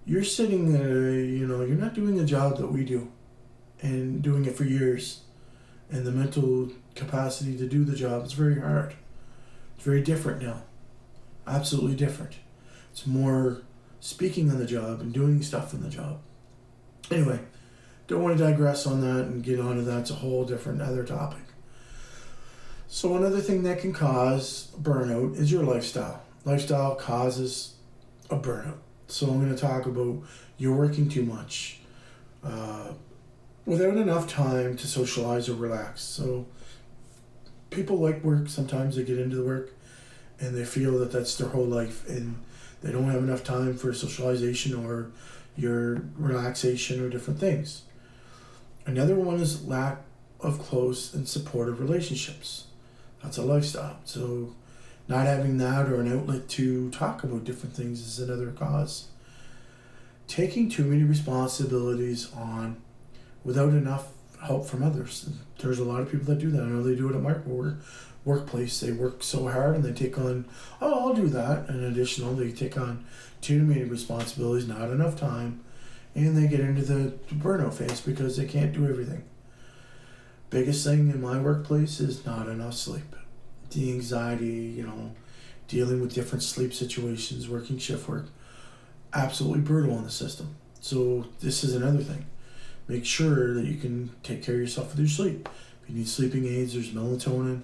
[0.06, 3.12] you're sitting there, you know, you're not doing the job that we do
[3.82, 5.22] and doing it for years.
[5.90, 8.96] And the mental capacity to do the job is very hard.
[9.76, 10.64] It's very different now.
[11.46, 12.36] Absolutely different.
[12.92, 13.62] It's more
[14.00, 16.20] speaking on the job and doing stuff in the job.
[17.12, 17.40] Anyway,
[18.08, 20.02] don't want to digress on that and get onto that.
[20.02, 21.44] It's a whole different other topic.
[22.88, 26.22] So another thing that can cause burnout is your lifestyle.
[26.46, 27.76] Lifestyle causes
[28.30, 28.78] a burnout.
[29.14, 30.24] So I'm going to talk about
[30.58, 31.80] you're working too much.
[32.44, 32.94] Uh,
[33.66, 36.02] without enough time to socialize or relax.
[36.02, 36.48] So
[37.70, 38.50] people like work.
[38.50, 39.72] Sometimes they get into the work
[40.40, 42.42] and they feel that that's their whole life and
[42.82, 45.12] they don't have enough time for socialization or
[45.56, 47.84] your relaxation or different things.
[48.86, 50.02] Another one is lack
[50.42, 52.66] of close and supportive relationships.
[53.22, 54.00] That's a lifestyle.
[54.04, 54.54] So,
[55.08, 59.08] not having that or an outlet to talk about different things is another cause.
[60.28, 62.78] Taking too many responsibilities on
[63.44, 64.08] without enough
[64.42, 65.30] help from others.
[65.60, 66.62] There's a lot of people that do that.
[66.62, 67.76] I know they do it at my work,
[68.26, 68.80] workplace.
[68.80, 70.46] They work so hard and they take on,
[70.82, 71.70] oh, I'll do that.
[71.70, 73.06] And additional, they take on
[73.42, 75.62] too many responsibilities, not enough time,
[76.16, 79.24] and they get into the burnout phase because they can't do everything.
[80.50, 83.16] Biggest thing in my workplace is not enough sleep.
[83.74, 85.12] The anxiety, you know,
[85.68, 88.28] dealing with different sleep situations, working shift work,
[89.14, 90.56] absolutely brutal on the system.
[90.80, 92.26] So this is another thing.
[92.88, 95.50] Make sure that you can take care of yourself with your sleep.
[95.84, 97.62] If you need sleeping aids, there's melatonin.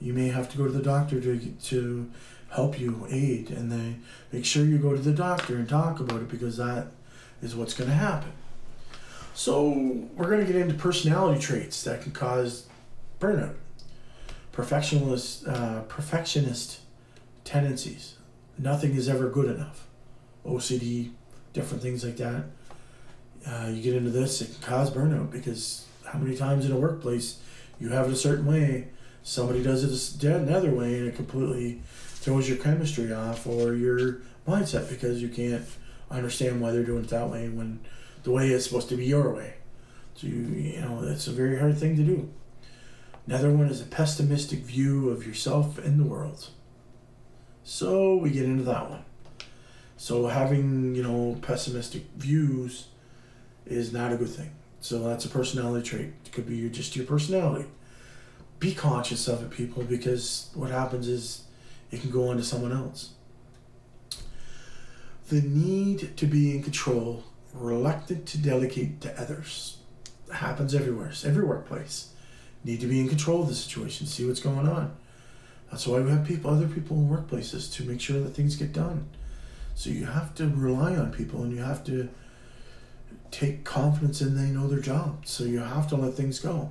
[0.00, 2.10] You may have to go to the doctor to to
[2.50, 3.96] help you aid, and they
[4.32, 6.88] make sure you go to the doctor and talk about it because that
[7.42, 8.32] is what's going to happen.
[9.34, 9.70] So
[10.16, 12.66] we're going to get into personality traits that can cause
[13.20, 13.54] burnout.
[14.52, 16.80] Perfectionist, uh, perfectionist
[17.44, 18.16] tendencies.
[18.58, 19.86] Nothing is ever good enough.
[20.44, 21.12] OCD,
[21.52, 22.44] different things like that.
[23.46, 26.76] Uh, you get into this, it can cause burnout because how many times in a
[26.76, 27.38] workplace
[27.78, 28.88] you have it a certain way,
[29.22, 34.88] somebody does it another way, and it completely throws your chemistry off or your mindset
[34.90, 35.64] because you can't
[36.10, 37.80] understand why they're doing it that way when
[38.24, 39.54] the way is supposed to be your way.
[40.14, 42.30] So you you know that's a very hard thing to do.
[43.26, 46.48] Another one is a pessimistic view of yourself and the world.
[47.62, 49.04] So we get into that one.
[49.96, 52.88] So having you know pessimistic views
[53.66, 54.50] is not a good thing.
[54.80, 56.12] So that's a personality trait.
[56.24, 57.66] It could be just your personality.
[58.58, 61.44] Be conscious of it, people, because what happens is
[61.90, 63.10] it can go on to someone else.
[65.28, 69.78] The need to be in control, reluctant to delegate to others,
[70.32, 71.08] happens everywhere.
[71.08, 72.12] It's every workplace.
[72.64, 74.94] Need to be in control of the situation, see what's going on.
[75.70, 78.72] That's why we have people, other people in workplaces, to make sure that things get
[78.72, 79.08] done.
[79.74, 82.08] So you have to rely on people, and you have to
[83.30, 85.26] take confidence in they know their job.
[85.26, 86.70] So you have to let things go.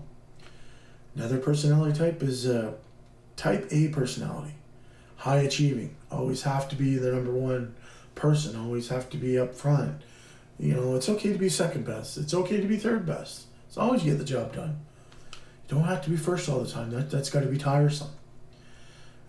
[1.16, 2.74] Another personality type is uh,
[3.36, 4.54] type A personality
[5.20, 7.76] high achieving, always have to be the number one
[8.16, 10.02] person, always have to be up front.
[10.58, 12.18] You know, it's okay to be second best.
[12.18, 13.46] It's okay to be third best.
[13.70, 14.80] As long as you get the job done.
[15.70, 16.92] Don't have to be first all the time.
[16.92, 18.10] That that's got to be tiresome.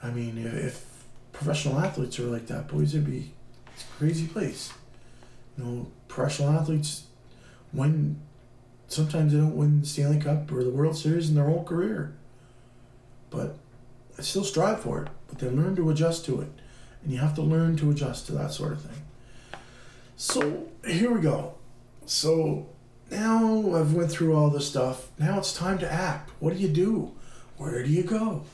[0.02, 3.32] I mean, if, if professional athletes are like that, boys, it'd be
[3.74, 4.72] it's a crazy place.
[5.56, 7.04] You know, professional athletes
[7.72, 8.20] win.
[8.88, 12.12] Sometimes they don't win the Stanley Cup or the World Series in their whole career,
[13.30, 13.56] but
[14.18, 16.50] I still strive for it but they learn to adjust to it.
[17.02, 19.02] And you have to learn to adjust to that sort of thing.
[20.16, 21.54] So here we go.
[22.04, 22.68] So
[23.10, 25.08] now I've went through all this stuff.
[25.18, 26.30] Now it's time to act.
[26.38, 27.12] What do you do?
[27.56, 28.44] Where do you go?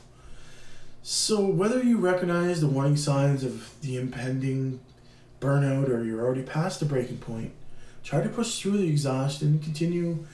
[1.03, 4.79] So whether you recognize the warning signs of the impending
[5.39, 7.51] burnout or you're already past the breaking point,
[8.03, 10.25] try to push through the exhaustion and continue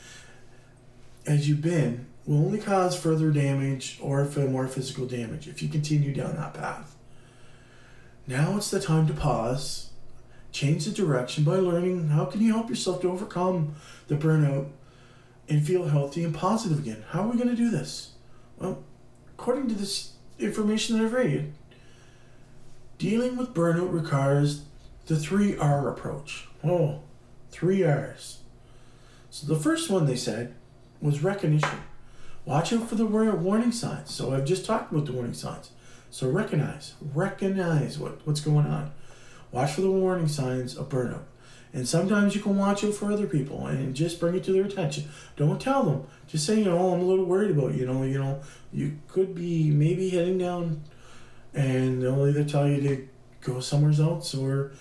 [1.25, 6.13] as you've been will only cause further damage or more physical damage if you continue
[6.13, 6.95] down that path.
[8.27, 9.89] Now it's the time to pause,
[10.53, 13.75] change the direction by learning how can you help yourself to overcome
[14.07, 14.69] the burnout
[15.49, 17.03] and feel healthy and positive again.
[17.09, 18.13] How are we going to do this?
[18.57, 18.83] Well,
[19.33, 21.53] according to this information that I've read,
[22.97, 24.63] dealing with burnout requires
[25.07, 26.47] the 3R approach.
[26.63, 27.01] Oh,
[27.51, 28.39] three R's.
[29.29, 30.53] So the first one they said
[31.01, 31.81] was recognition.
[32.45, 34.13] Watch out for the warning signs.
[34.13, 35.71] So I've just talked about the warning signs.
[36.09, 38.91] So recognize, recognize what, what's going on.
[39.53, 41.23] Watch for the warning signs of burnout.
[41.73, 44.65] And sometimes you can watch out for other people and just bring it to their
[44.65, 45.05] attention.
[45.37, 46.05] Don't tell them.
[46.27, 47.81] Just say, you know, oh, I'm a little worried about you.
[47.81, 48.41] You know, you know,
[48.71, 50.83] you could be maybe heading down,
[51.53, 53.07] and they'll either tell you to
[53.41, 54.71] go somewhere else or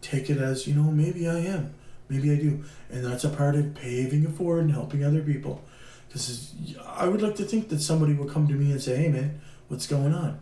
[0.00, 1.74] take it as, you know, maybe I am,
[2.08, 5.62] maybe I do, and that's a part of paving it forward and helping other people.
[6.08, 6.54] Because
[6.86, 9.40] I would like to think that somebody would come to me and say, "Hey, man,
[9.68, 10.40] what's going on?"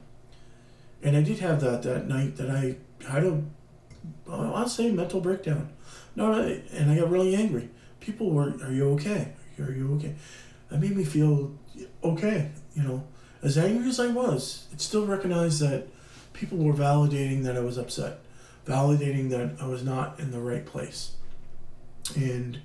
[1.02, 2.76] And I did have that that night that I
[3.06, 3.42] had a,
[4.28, 5.70] I'll say mental breakdown.
[6.16, 7.70] No, and I got really angry.
[8.00, 9.32] People were, "Are you okay?
[9.58, 10.14] Are you okay?"
[10.68, 11.52] That made me feel
[12.02, 12.50] okay.
[12.74, 13.04] You know,
[13.42, 15.86] as angry as I was, it still recognized that
[16.32, 18.20] people were validating that I was upset,
[18.66, 21.12] validating that I was not in the right place,
[22.16, 22.60] and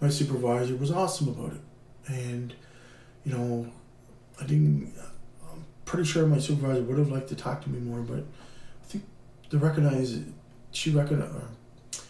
[0.00, 1.60] my supervisor was awesome about it.
[2.06, 2.54] And,
[3.24, 3.70] you know,
[4.40, 4.92] I didn't,
[5.52, 8.86] I'm pretty sure my supervisor would have liked to talk to me more, but I
[8.86, 9.04] think
[9.50, 10.18] to recognize,
[10.72, 12.00] she recognized, uh,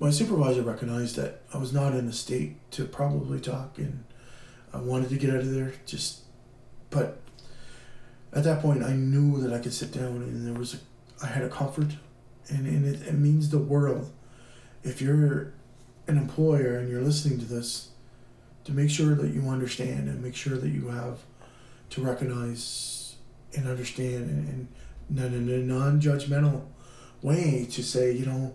[0.00, 4.04] my supervisor recognized that I was not in a state to probably talk and
[4.72, 5.72] I wanted to get out of there.
[5.86, 6.22] Just,
[6.90, 7.20] but
[8.32, 10.78] at that point, I knew that I could sit down and there was a,
[11.22, 11.92] I had a comfort,
[12.48, 14.10] and, and it, it means the world.
[14.82, 15.52] If you're
[16.08, 17.90] an employer and you're listening to this,
[18.64, 21.20] to make sure that you understand and make sure that you have
[21.90, 23.16] to recognize
[23.56, 24.68] and understand and,
[25.18, 26.62] and non-judgmental
[27.24, 28.54] way to say, you know,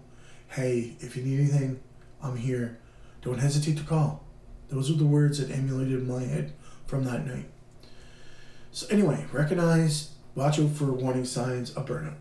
[0.50, 1.80] hey, if you need anything,
[2.22, 2.78] I'm here.
[3.22, 4.24] Don't hesitate to call.
[4.70, 6.54] Those are the words that emulated my head
[6.86, 7.50] from that night.
[8.72, 12.18] So anyway, recognize, watch out for warning signs of burnout.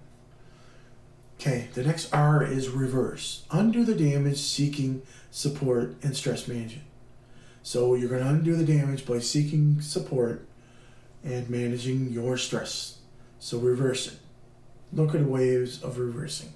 [1.39, 3.45] Okay, the next R is reverse.
[3.51, 6.87] Undo the damage, seeking support, and stress management.
[7.63, 10.49] So you're going to undo the damage by seeking support
[11.23, 12.99] and managing your stress.
[13.39, 14.19] So reverse it.
[14.93, 16.53] Look at ways of reversing.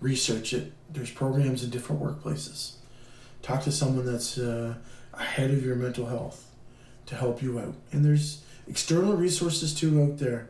[0.00, 0.72] Research it.
[0.90, 2.72] There's programs in different workplaces.
[3.42, 4.74] Talk to someone that's uh,
[5.14, 6.46] ahead of your mental health
[7.06, 7.74] to help you out.
[7.92, 10.48] And there's external resources too out there.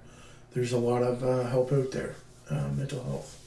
[0.52, 2.16] There's a lot of uh, help out there,
[2.48, 3.40] uh, mental health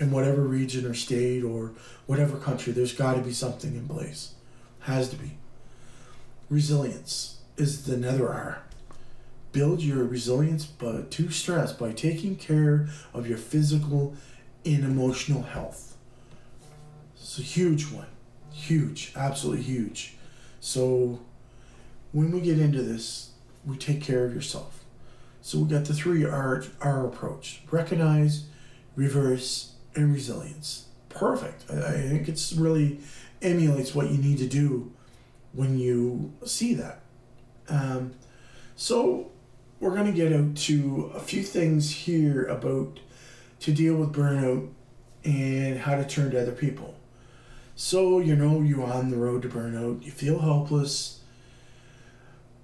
[0.00, 1.72] in whatever region or state or
[2.06, 4.34] whatever country, there's got to be something in place.
[4.80, 5.32] Has to be.
[6.48, 8.62] Resilience is the nether R.
[9.58, 14.14] Build your resilience but to stress by taking care of your physical
[14.64, 15.96] and emotional health.
[17.16, 18.06] It's a huge one.
[18.52, 19.12] Huge.
[19.16, 20.14] Absolutely huge.
[20.60, 21.18] So
[22.12, 23.32] when we get into this,
[23.66, 24.84] we take care of yourself.
[25.42, 27.62] So we got the three R, R approach.
[27.68, 28.44] Recognize,
[28.94, 30.84] reverse, and resilience.
[31.08, 31.64] Perfect.
[31.68, 33.00] I, I think it's really
[33.42, 34.92] emulates what you need to do
[35.52, 37.00] when you see that.
[37.68, 38.12] Um,
[38.76, 39.32] so
[39.80, 43.00] we're going to get out to a few things here about
[43.60, 44.68] to deal with burnout
[45.24, 46.94] and how to turn to other people.
[47.76, 51.20] So, you know, you're on the road to burnout, you feel helpless,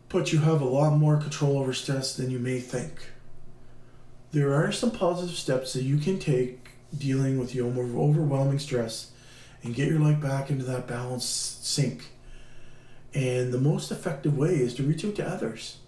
[0.08, 3.10] but you have a lot more control over stress than you may think.
[4.32, 9.12] There are some positive steps that you can take dealing with your overwhelming stress
[9.62, 12.10] and get your life back into that balanced sink.
[13.14, 15.78] And the most effective way is to reach out to others.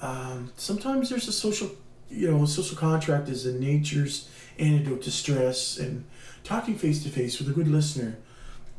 [0.00, 1.70] Um, sometimes there's a social,
[2.08, 4.28] you know, social contract is in nature's
[4.58, 6.04] antidote to stress, and
[6.44, 8.16] talking face to face with a good listener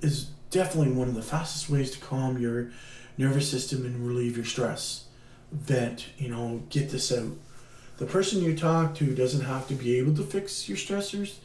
[0.02, 2.72] is definitely one of the fastest ways to calm your
[3.18, 5.06] nervous system and relieve your stress.
[5.52, 7.32] Vent, you know, get this out
[8.00, 11.36] the person you talk to doesn't have to be able to fix your stressors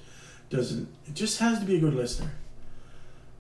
[0.50, 2.30] doesn't it just has to be a good listener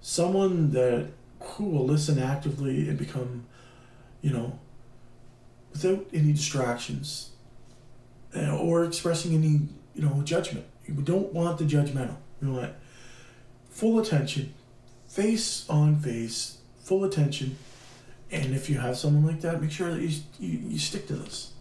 [0.00, 1.06] someone that
[1.40, 3.44] who will listen actively and become
[4.20, 4.58] you know
[5.74, 7.32] without any distractions
[8.34, 9.60] uh, or expressing any
[9.94, 12.72] you know judgment you don't want the judgmental you want
[13.68, 14.54] full attention
[15.06, 17.58] face on face full attention
[18.30, 20.10] and if you have someone like that make sure that you,
[20.40, 21.54] you, you stick to this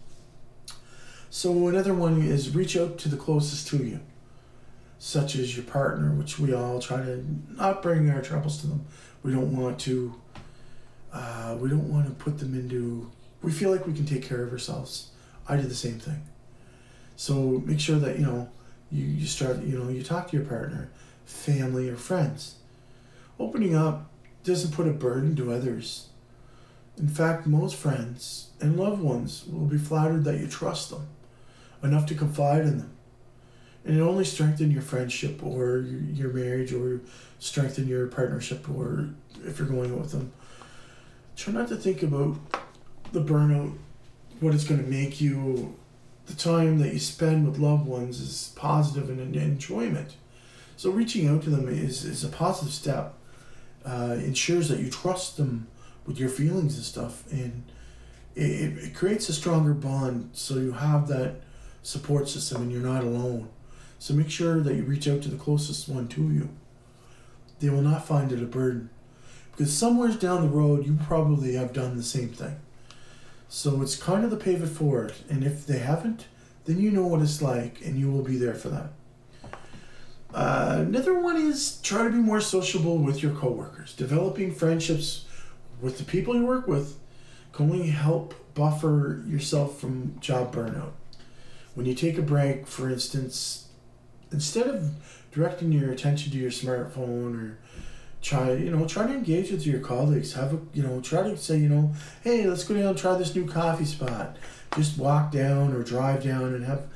[1.34, 3.98] so another one is reach out to the closest to you,
[5.00, 8.86] such as your partner, which we all try to not bring our troubles to them.
[9.24, 10.14] We don't want to.
[11.12, 13.10] Uh, we don't want to put them into.
[13.44, 15.10] We feel like we can take care of ourselves.
[15.46, 16.22] I do the same thing.
[17.16, 18.48] So make sure that you know
[18.90, 20.90] you, you start you know you talk to your partner,
[21.26, 22.56] family or friends.
[23.38, 24.10] Opening up
[24.44, 26.08] doesn't put a burden to others.
[26.96, 31.08] In fact, most friends and loved ones will be flattered that you trust them
[31.82, 32.90] enough to confide in them.
[33.84, 37.02] And it only strengthen your friendship or your marriage or
[37.38, 39.10] strengthen your partnership or
[39.44, 40.32] if you're going with them.
[41.36, 42.38] Try not to think about
[43.14, 43.72] the burnout,
[44.40, 45.74] what it's going to make you.
[46.26, 50.16] The time that you spend with loved ones is positive and an enjoyment.
[50.76, 53.14] So reaching out to them is, is a positive step.
[53.84, 55.66] Uh, ensures that you trust them
[56.06, 57.62] with your feelings and stuff, and
[58.34, 60.30] it, it creates a stronger bond.
[60.32, 61.42] So you have that
[61.82, 63.50] support system and you're not alone.
[63.98, 66.48] So make sure that you reach out to the closest one to you.
[67.60, 68.90] They will not find it a burden.
[69.52, 72.56] Because somewhere down the road, you probably have done the same thing.
[73.54, 75.14] So it's kind of the pave it forward.
[75.30, 76.26] And if they haven't,
[76.64, 78.88] then you know what it's like and you will be there for them.
[80.34, 83.94] Uh, another one is try to be more sociable with your coworkers.
[83.94, 85.26] Developing friendships
[85.80, 86.98] with the people you work with
[87.52, 90.90] can only help buffer yourself from job burnout.
[91.74, 93.68] When you take a break, for instance,
[94.32, 94.90] instead of
[95.30, 97.58] directing your attention to your smartphone or
[98.24, 100.32] try you know try to engage with your colleagues.
[100.32, 103.16] Have a you know try to say you know hey let's go down and try
[103.16, 104.36] this new coffee spot.
[104.74, 106.86] Just walk down or drive down and have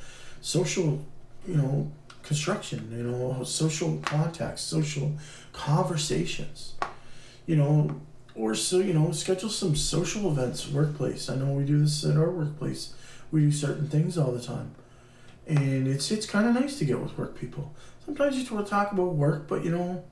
[0.41, 1.05] social
[1.47, 5.16] you know construction you know social contacts social
[5.53, 6.74] conversations
[7.47, 7.99] you know
[8.35, 11.29] or so you know schedule some social events workplace.
[11.29, 12.95] I know we do this at our workplace.
[13.31, 14.74] We do certain things all the time.
[15.47, 17.74] And it's it's kind of nice to get with work people.
[18.05, 20.05] Sometimes you just want to talk about work but you know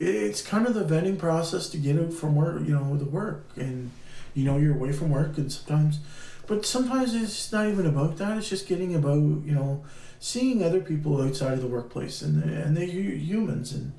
[0.00, 3.46] it's kind of the vetting process to get out from work, you know, the work,
[3.56, 3.90] and
[4.34, 6.00] you know you're away from work, and sometimes,
[6.46, 8.38] but sometimes it's not even about that.
[8.38, 9.84] It's just getting about you know
[10.20, 13.92] seeing other people outside of the workplace, and and they're humans, and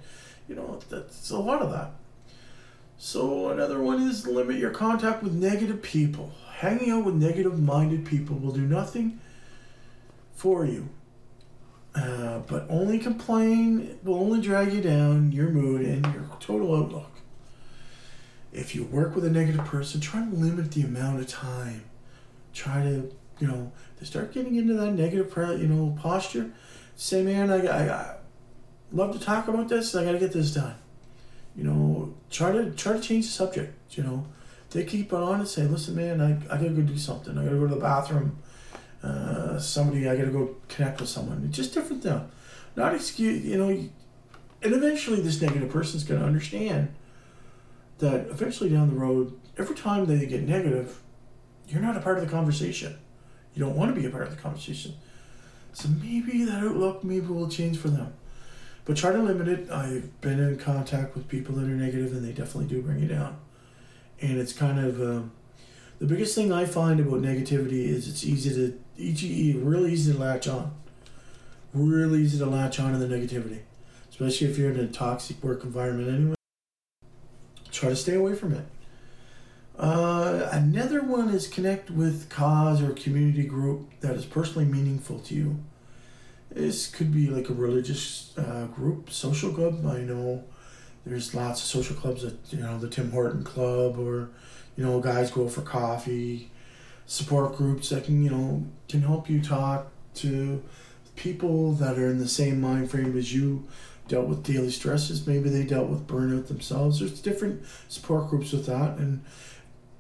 [0.47, 1.91] you know that's a lot of that.
[2.97, 6.33] So another one is limit your contact with negative people.
[6.57, 9.21] Hanging out with negative-minded people will do nothing
[10.33, 10.89] for you
[11.95, 17.11] uh, but only complain will only drag you down your mood and your total outlook.
[18.51, 21.83] If you work with a negative person, try to limit the amount of time.
[22.53, 26.51] Try to, you know, to start getting into that negative, you know, posture.
[26.95, 28.15] Say, man, I, I, I
[28.91, 29.93] love to talk about this.
[29.95, 30.75] I got to get this done.
[31.55, 33.73] You know, try to try to change the subject.
[33.97, 34.27] You know,
[34.71, 37.37] they keep on and say, listen, man, I, I gotta go do something.
[37.37, 38.37] I gotta go to the bathroom
[39.03, 41.43] uh, somebody I got to go connect with someone.
[41.47, 42.25] It's just different though.
[42.75, 46.93] Not excuse, you know, and eventually this negative person's going to understand
[47.99, 51.01] that eventually down the road, every time they get negative,
[51.67, 52.97] you're not a part of the conversation.
[53.53, 54.95] You don't want to be a part of the conversation.
[55.73, 58.13] So maybe that outlook maybe will change for them.
[58.85, 59.69] But try to limit it.
[59.69, 63.07] I've been in contact with people that are negative and they definitely do bring you
[63.07, 63.37] down.
[64.21, 65.31] And it's kind of um,
[65.99, 70.17] the biggest thing I find about negativity is it's easy to EGE really easy to
[70.17, 70.73] latch on.
[71.73, 73.59] Really easy to latch on to the negativity,
[74.09, 76.35] especially if you're in a toxic work environment anyway.
[77.71, 78.65] Try to stay away from it.
[79.77, 85.35] Uh, another one is connect with cause or community group that is personally meaningful to
[85.35, 85.59] you.
[86.49, 89.85] This could be like a religious uh, group, social club.
[89.85, 90.43] I know
[91.05, 94.29] there's lots of social clubs that you know the Tim Horton Club or
[94.79, 96.49] you know guys go for coffee
[97.05, 100.63] support groups that can you know can help you talk to
[101.17, 103.67] people that are in the same mind frame as you
[104.07, 106.99] dealt with daily stresses maybe they dealt with burnout themselves.
[106.99, 109.21] There's different support groups with that and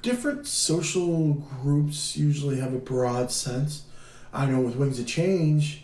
[0.01, 3.83] different social groups usually have a broad sense.
[4.31, 5.83] I know with wings of change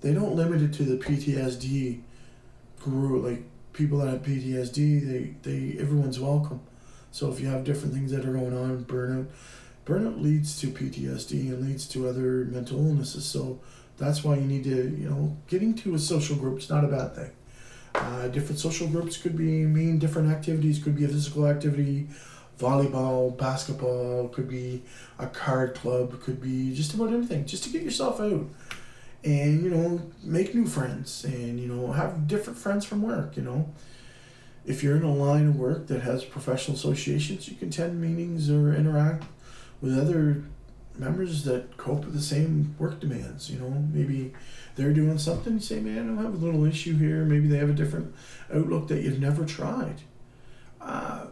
[0.00, 2.00] they don't limit it to the ptsd
[2.80, 3.24] group.
[3.24, 6.60] Like people that have ptsd they, they everyone's welcome
[7.12, 9.26] so if you have different things that are going on burnout
[9.86, 13.24] burnout leads to PTSD and leads to other mental illnesses.
[13.24, 13.60] So
[13.98, 16.88] that's why you need to, you know, getting to a social group is not a
[16.88, 17.30] bad thing.
[17.94, 22.08] Uh, different social groups could be mean different activities, could be a physical activity,
[22.58, 24.82] volleyball, basketball, could be
[25.18, 28.46] a card club, could be just about anything, just to get yourself out
[29.24, 33.42] and, you know, make new friends and, you know, have different friends from work, you
[33.42, 33.68] know.
[34.64, 38.48] If you're in a line of work that has professional associations, you can attend meetings
[38.48, 39.24] or interact
[39.80, 40.44] with other
[40.96, 43.50] members that cope with the same work demands.
[43.50, 44.32] You know, maybe
[44.76, 45.54] they're doing something.
[45.54, 47.24] You say, man, I have a little issue here.
[47.24, 48.14] Maybe they have a different
[48.52, 50.02] outlook that you've never tried.
[50.80, 51.26] Uh,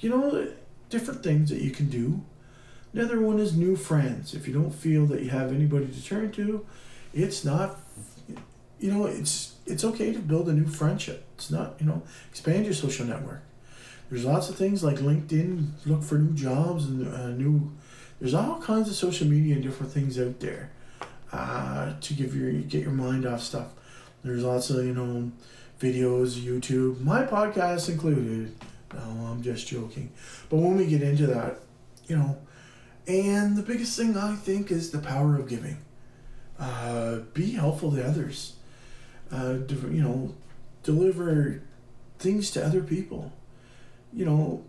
[0.00, 0.48] you know,
[0.90, 2.22] different things that you can do.
[2.92, 4.34] Another one is new friends.
[4.34, 6.66] If you don't feel that you have anybody to turn to,
[7.12, 7.80] it's not.
[8.78, 11.24] You know, it's it's okay to build a new friendship.
[11.34, 13.42] It's not you know expand your social network.
[14.10, 15.70] There's lots of things like LinkedIn.
[15.84, 17.72] Look for new jobs and uh, new
[18.20, 20.70] there's all kinds of social media and different things out there
[21.32, 23.72] uh, to give your get your mind off stuff.
[24.24, 25.30] There's lots of you know
[25.80, 28.54] videos, YouTube, my podcast included.
[28.94, 30.10] No, I'm just joking.
[30.48, 31.58] But when we get into that,
[32.06, 32.38] you know,
[33.06, 35.78] and the biggest thing I think is the power of giving.
[36.58, 38.54] Uh, be helpful to others.
[39.32, 40.34] Uh, you know,
[40.82, 41.62] deliver
[42.18, 43.32] things to other people.
[44.12, 44.64] You know,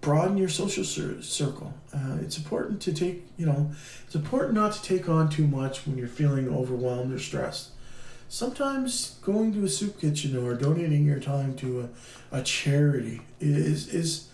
[0.00, 1.74] broaden your social cir- circle.
[1.92, 3.70] Uh, it's important to take, you know,
[4.06, 7.70] it's important not to take on too much when you're feeling overwhelmed or stressed.
[8.28, 11.88] Sometimes going to a soup kitchen or donating your time to
[12.32, 14.28] a, a charity is is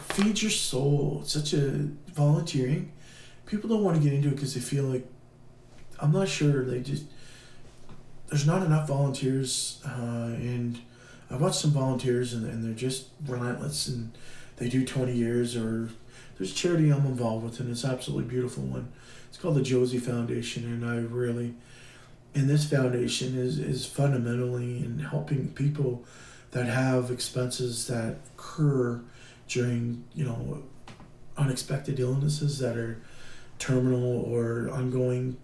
[0.00, 1.20] feeds your soul.
[1.22, 2.92] It's such a volunteering.
[3.46, 5.06] People don't want to get into it because they feel like
[5.98, 6.64] I'm not sure.
[6.64, 7.04] They just
[8.28, 10.80] there's not enough volunteers, uh, and
[11.30, 14.16] I watched some volunteers and, and they're just relentless and
[14.56, 15.90] they do 20 years or
[16.38, 18.92] there's charity I'm involved with and it's absolutely beautiful one.
[19.28, 21.54] It's called the Josie Foundation and I really
[22.34, 26.04] and this foundation is is fundamentally in helping people
[26.50, 29.00] that have expenses that occur
[29.48, 30.62] during you know
[31.36, 33.00] unexpected illnesses that are
[33.58, 35.36] terminal or ongoing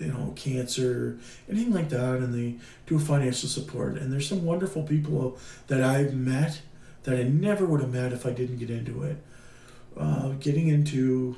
[0.00, 3.96] you know cancer anything like that and they do financial support.
[3.96, 5.38] And there's some wonderful people
[5.68, 6.62] that i've met
[7.04, 9.16] that i never would have met if i didn't get into it.
[9.96, 11.36] Uh, getting into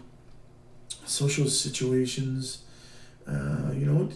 [1.06, 2.62] social situations
[3.26, 4.08] uh, you know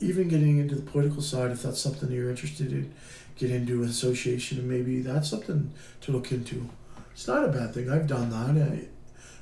[0.00, 2.92] even getting into the political side if that's something you're interested in
[3.36, 6.68] get into an association and maybe that's something to look into.
[7.12, 7.90] It's not a bad thing.
[7.90, 8.62] I've done that.
[8.62, 8.88] I,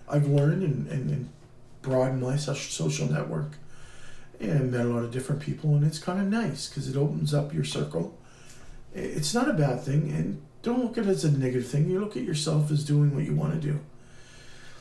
[0.09, 1.29] i've learned and, and, and
[1.81, 3.53] broadened my social network
[4.43, 7.32] and met a lot of different people and it's kind of nice because it opens
[7.32, 8.18] up your circle.
[8.95, 11.88] It's not a bad thing and don't look at it as a negative thing.
[11.88, 13.80] You look at yourself as doing what you want to do.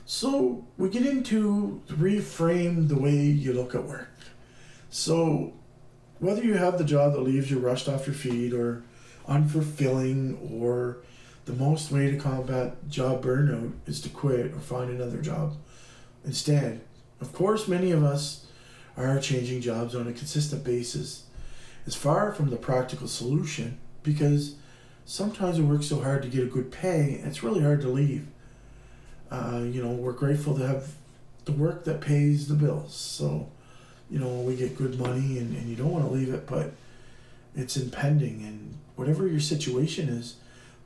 [0.06, 4.10] So we get into reframe the way you look at work.
[4.90, 5.54] So
[6.20, 8.84] whether you have the job that leaves you rushed off your feet or
[9.28, 10.98] unfulfilling or
[11.46, 15.56] the most way to combat job burnout is to quit or find another job
[16.26, 16.82] instead.
[17.20, 18.46] Of course many of us
[18.98, 21.24] are changing jobs on a consistent basis
[21.86, 24.56] is far from the practical solution because
[25.06, 28.28] sometimes we work so hard to get a good pay, it's really hard to leave.
[29.30, 30.94] Uh, you know, we're grateful to have
[31.46, 32.96] the work that pays the bills.
[32.96, 33.50] So,
[34.10, 36.74] you know, we get good money and, and you don't want to leave it, but
[37.56, 38.44] it's impending.
[38.44, 40.36] And whatever your situation is,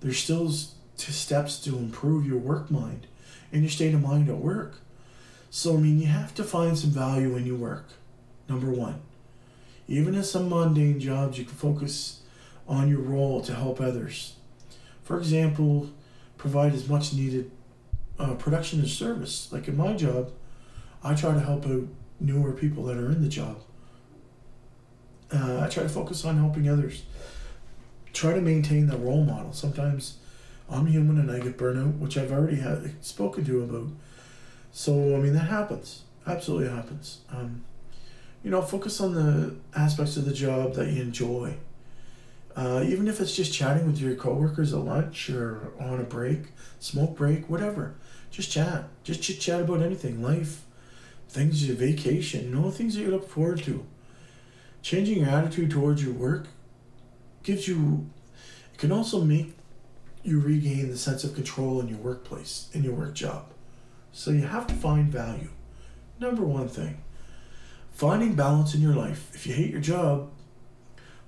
[0.01, 0.51] there's still
[0.95, 3.07] steps to improve your work mind
[3.51, 4.75] and your state of mind at work.
[5.57, 7.85] So, I mean, you have to find some value in your work,
[8.49, 8.99] number one.
[9.87, 12.23] Even in some mundane jobs, you can focus
[12.67, 14.35] on your role to help others.
[15.03, 15.91] For example,
[16.35, 17.51] provide as much needed
[18.19, 19.49] uh, production and service.
[19.49, 20.33] Like in my job,
[21.01, 21.87] I try to help out
[22.19, 23.61] newer people that are in the job.
[25.31, 27.03] Uh, I try to focus on helping others.
[28.11, 29.53] Try to maintain the role model.
[29.53, 30.17] Sometimes
[30.69, 33.87] I'm human and I get burnout, which I've already had spoken to about
[34.75, 36.03] so I mean that happens.
[36.27, 37.21] Absolutely happens.
[37.31, 37.63] Um,
[38.43, 41.55] you know, focus on the aspects of the job that you enjoy.
[42.57, 46.47] Uh, even if it's just chatting with your coworkers at lunch or on a break,
[46.79, 47.95] smoke break, whatever.
[48.31, 48.89] Just chat.
[49.05, 50.65] Just chit chat about anything, life,
[51.29, 53.85] things, your vacation, you know, things that you look forward to.
[54.81, 56.47] Changing your attitude towards your work
[57.43, 58.09] gives you,
[58.73, 59.55] it can also make
[60.21, 63.45] you regain the sense of control in your workplace, in your work job.
[64.15, 65.49] So you have to find value.
[66.21, 67.03] Number one thing.
[67.91, 69.29] Finding balance in your life.
[69.35, 70.29] If you hate your job,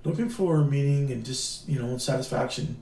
[0.05, 2.81] looking for meaning and just, you know, satisfaction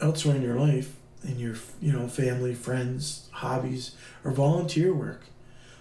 [0.00, 3.94] elsewhere in your life, in your, you know, family, friends, hobbies,
[4.24, 5.22] or volunteer work.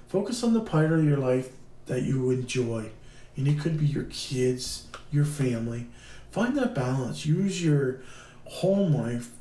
[0.08, 1.50] Focus on the part of your life
[1.88, 2.92] that you enjoy.
[3.36, 5.88] And it could be your kids, your family.
[6.30, 7.26] Find that balance.
[7.26, 8.02] Use your
[8.46, 9.32] home life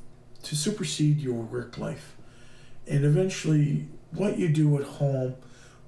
[0.45, 2.17] to supersede your work life
[2.87, 5.35] and eventually what you do at home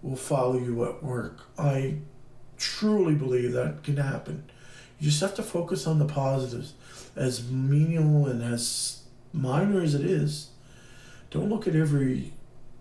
[0.03, 1.41] will follow you at work.
[1.59, 1.97] I
[2.57, 4.45] truly believe that can happen.
[4.99, 6.75] You just have to focus on the positives,
[7.17, 10.51] as menial and as minor as it is.
[11.31, 12.33] Don't look at every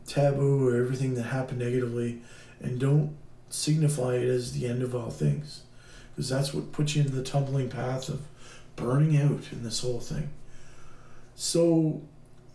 [0.06, 2.22] taboo or everything that happened negatively
[2.60, 3.16] and don't
[3.50, 5.64] signify it as the end of all things
[6.12, 8.22] because that's what puts you into the tumbling path of
[8.76, 10.30] burning out in this whole thing.
[11.36, 12.02] So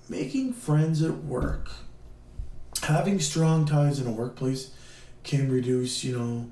[0.08, 1.70] making friends at work,
[2.82, 4.70] having strong ties in a workplace
[5.22, 6.50] can reduce, you know,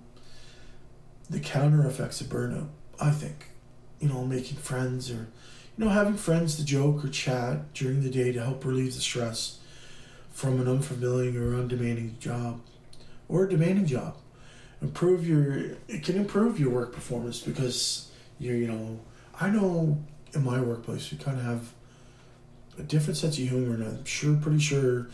[1.31, 2.69] the counter effects of burnout,
[3.01, 3.51] I think.
[3.99, 5.29] You know, making friends or,
[5.77, 9.01] you know, having friends to joke or chat during the day to help relieve the
[9.01, 9.59] stress
[10.31, 12.61] from an unfamiliar or undemanding job
[13.29, 14.17] or a demanding job.
[14.83, 19.01] Improve your, it can improve your work performance because you're, you know,
[19.41, 20.05] I know
[20.35, 21.73] in my workplace we kind of have
[22.79, 25.09] a different sense of humor, and I'm sure, pretty sure,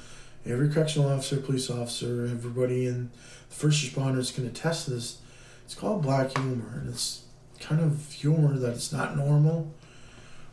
[0.44, 3.10] every correctional officer, police officer, everybody in
[3.48, 5.18] the first responders can attest to this.
[5.64, 7.22] It's called black humor, and it's
[7.60, 9.72] kind of humor that it's not normal,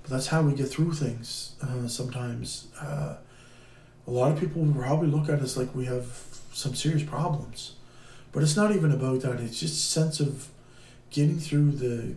[0.03, 1.55] but that's how we get through things.
[1.61, 3.15] Uh, sometimes, uh,
[4.07, 6.05] a lot of people probably look at us like we have
[6.53, 7.73] some serious problems,
[8.31, 9.39] but it's not even about that.
[9.39, 10.49] It's just a sense of
[11.09, 12.15] getting through the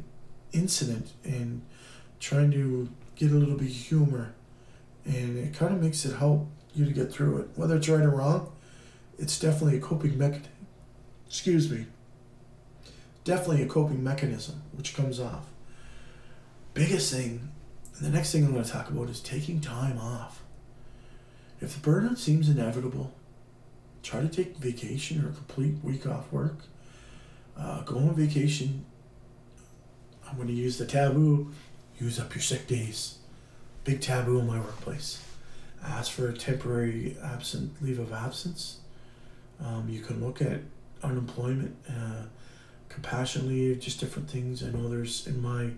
[0.53, 1.63] incident and
[2.21, 4.35] trying to get a little bit of humor
[5.05, 7.49] and it kind of makes it help you to get through it.
[7.57, 8.53] Whether it's right or wrong,
[9.19, 10.51] it's definitely a coping mechanism.
[11.27, 11.87] Excuse me.
[13.25, 15.47] Definitely a coping mechanism which comes off.
[16.75, 17.51] Biggest thing,
[18.01, 20.43] the next thing I'm going to talk about is taking time off.
[21.61, 23.13] If the burnout seems inevitable,
[24.03, 26.59] try to take vacation or a complete week off work.
[27.57, 28.85] Uh, go on vacation.
[30.29, 31.53] I'm going to use the taboo
[32.03, 33.19] use up your sick days
[33.85, 35.23] big taboo in my workplace.
[35.85, 38.79] Ask for a temporary absent leave of absence.
[39.65, 40.61] Um, you can look at
[41.03, 42.25] unemployment, uh,
[42.89, 44.63] compassion leave, just different things.
[44.63, 45.71] I know there's in my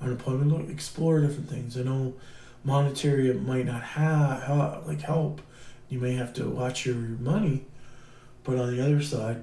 [0.00, 1.76] unemployment look explore different things.
[1.76, 2.14] I know
[2.64, 5.40] monetary it might not have like help.
[5.88, 7.64] You may have to watch your money,
[8.44, 9.42] but on the other side,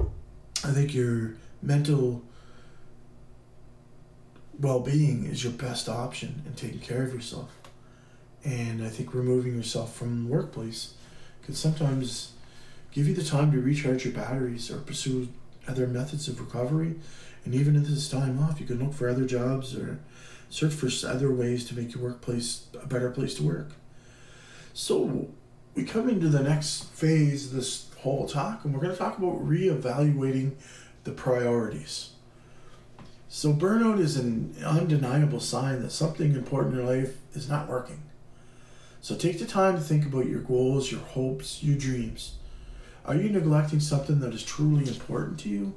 [0.00, 2.22] I think your mental
[4.58, 7.50] well-being is your best option in taking care of yourself.
[8.44, 10.94] And i think removing yourself from the workplace
[11.42, 12.32] can sometimes
[12.92, 15.28] give you the time to recharge your batteries or pursue
[15.66, 16.96] other methods of recovery.
[17.44, 20.00] And even in this time off you can look for other jobs or
[20.50, 23.72] search for other ways to make your workplace a better place to work.
[24.72, 25.28] So
[25.74, 29.18] we come into the next phase of this whole talk and we're going to talk
[29.18, 30.52] about reevaluating
[31.04, 32.10] the priorities
[33.30, 38.02] so, burnout is an undeniable sign that something important in your life is not working.
[39.02, 42.36] So, take the time to think about your goals, your hopes, your dreams.
[43.04, 45.74] Are you neglecting something that is truly important to you?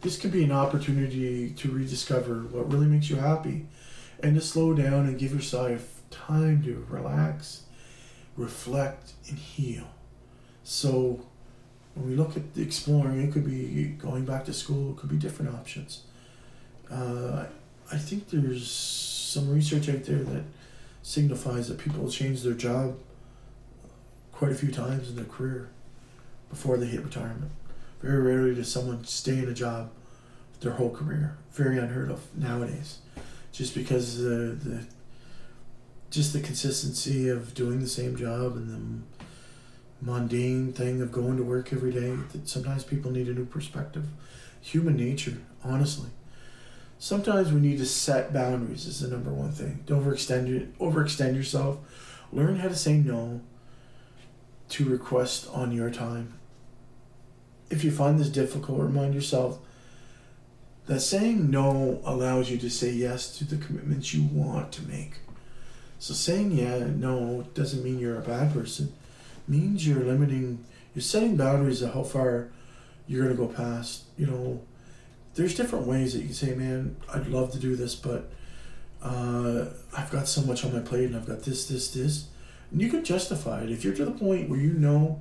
[0.00, 3.66] This can be an opportunity to rediscover what really makes you happy
[4.20, 7.62] and to slow down and give yourself time to relax,
[8.36, 9.86] reflect, and heal.
[10.64, 11.24] So,
[11.94, 15.16] when we look at exploring, it could be going back to school, it could be
[15.16, 16.02] different options
[16.90, 17.46] uh,
[17.90, 20.44] I think there's some research out there that
[21.02, 22.98] signifies that people change their job
[24.32, 25.70] quite a few times in their career
[26.50, 27.50] before they hit retirement.
[28.02, 29.90] Very rarely does someone stay in a job
[30.60, 31.36] their whole career.
[31.52, 32.98] Very unheard of nowadays,
[33.52, 34.84] just because the the
[36.10, 39.24] just the consistency of doing the same job and the
[40.04, 42.14] mundane thing of going to work every day.
[42.32, 44.06] That sometimes people need a new perspective.
[44.60, 46.10] Human nature, honestly
[46.98, 49.82] sometimes we need to set boundaries is the number one thing.
[49.86, 51.78] Don't overextend overextend yourself.
[52.32, 53.40] Learn how to say no
[54.70, 56.34] to requests on your time.
[57.70, 59.58] If you find this difficult, remind yourself
[60.86, 65.18] that saying no allows you to say yes to the commitments you want to make.
[65.98, 68.92] So saying yeah, no doesn't mean you're a bad person.
[69.48, 72.48] It means you're limiting you're setting boundaries of how far
[73.06, 74.62] you're gonna go past, you know,
[75.36, 78.30] there's different ways that you can say, man, I'd love to do this, but
[79.02, 79.66] uh,
[79.96, 82.26] I've got so much on my plate and I've got this, this, this.
[82.70, 83.70] And you can justify it.
[83.70, 85.20] If you're to the point where you know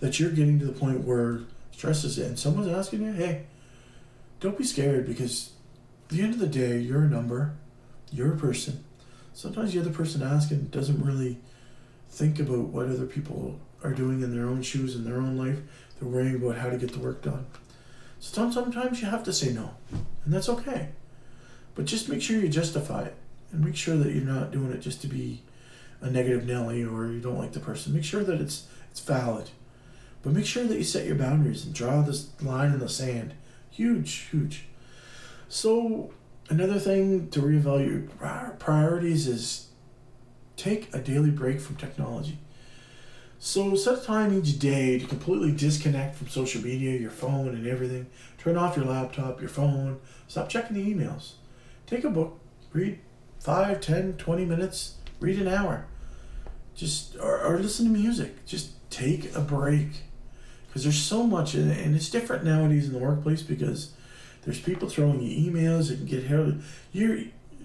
[0.00, 1.40] that you're getting to the point where
[1.72, 3.44] stress is in, someone's asking you, hey,
[4.40, 5.50] don't be scared because
[6.04, 7.54] at the end of the day, you're a number,
[8.10, 8.82] you're a person.
[9.34, 11.38] Sometimes the other person asking doesn't really
[12.08, 15.58] think about what other people are doing in their own shoes in their own life.
[15.98, 17.46] They're worrying about how to get the work done.
[18.20, 20.90] So sometimes you have to say no, and that's okay.
[21.74, 23.16] But just make sure you justify it,
[23.50, 25.42] and make sure that you're not doing it just to be
[26.02, 27.94] a negative Nelly or you don't like the person.
[27.94, 29.50] Make sure that it's it's valid,
[30.22, 33.34] but make sure that you set your boundaries and draw this line in the sand.
[33.70, 34.66] Huge, huge.
[35.48, 36.12] So
[36.48, 39.68] another thing to reevaluate priorities is
[40.56, 42.38] take a daily break from technology.
[43.42, 47.66] So set a time each day to completely disconnect from social media, your phone, and
[47.66, 48.06] everything.
[48.36, 49.98] Turn off your laptop, your phone.
[50.28, 51.32] Stop checking the emails.
[51.86, 52.38] Take a book,
[52.74, 52.98] read
[53.38, 55.86] 5, 10, 20 minutes, read an hour.
[56.74, 58.44] Just or, or listen to music.
[58.44, 59.88] Just take a break.
[60.66, 63.94] Because there's so much, and it's different nowadays in the workplace because
[64.42, 66.62] there's people throwing you emails and get held.
[66.92, 67.20] Your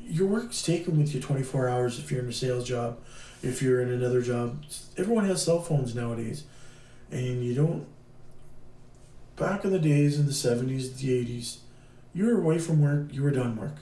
[0.08, 2.98] your work's taken with you 24 hours if you're in a sales job
[3.46, 4.64] if you're in another job.
[4.98, 6.44] Everyone has cell phones nowadays,
[7.12, 7.88] and you don't.
[9.36, 11.60] Back in the days in the seventies, the eighties,
[12.14, 13.14] you were away from work.
[13.14, 13.76] You were done work.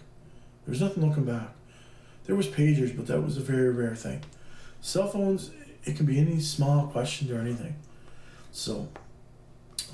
[0.66, 1.50] There's nothing looking back.
[2.26, 4.24] There was pagers, but that was a very rare thing.
[4.82, 5.52] Cell phones,
[5.86, 7.76] it can be any small question or anything.
[8.52, 8.90] So,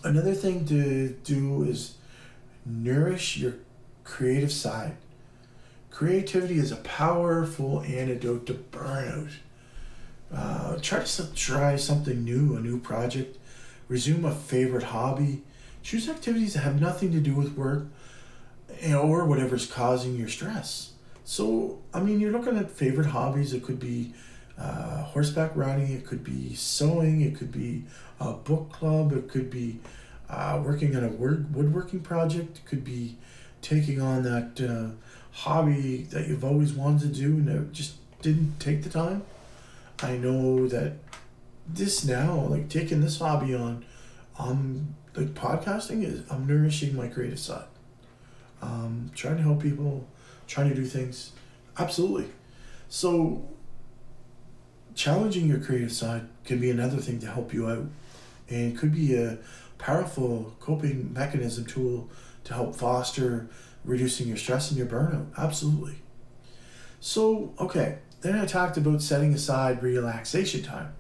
[0.04, 1.96] another thing to do is
[2.66, 3.56] nourish your
[4.04, 4.96] creative side.
[5.92, 9.32] Creativity is a powerful antidote to burnout.
[10.34, 13.38] Uh, try to try something new, a new project.
[13.88, 15.42] Resume a favorite hobby.
[15.82, 17.88] Choose activities that have nothing to do with work
[18.94, 20.94] or whatever's causing your stress.
[21.26, 23.54] So, I mean, you're looking at favorite hobbies.
[23.54, 24.14] It could be
[24.60, 27.86] uh, horseback riding, it could be sewing, it could be
[28.20, 29.80] a book club, it could be
[30.30, 33.16] uh, working on a wood woodworking project, it could be
[33.62, 34.92] taking on that uh,
[35.32, 39.24] hobby that you've always wanted to do and just didn't take the time.
[40.02, 40.94] I know that
[41.68, 43.86] this now, like taking this hobby on,
[44.38, 47.66] um, like podcasting is I'm nourishing my creative side.
[48.62, 50.08] Um, trying to help people,
[50.48, 51.32] trying to do things,
[51.78, 52.30] absolutely.
[52.88, 53.48] So,
[54.96, 57.86] challenging your creative side can be another thing to help you out,
[58.50, 59.38] and could be a
[59.78, 62.10] powerful coping mechanism tool
[62.46, 63.50] to help foster
[63.86, 65.28] reducing your stress and your burnout.
[65.38, 65.96] Absolutely.
[67.00, 70.94] So, okay, then I talked about setting aside relaxation time.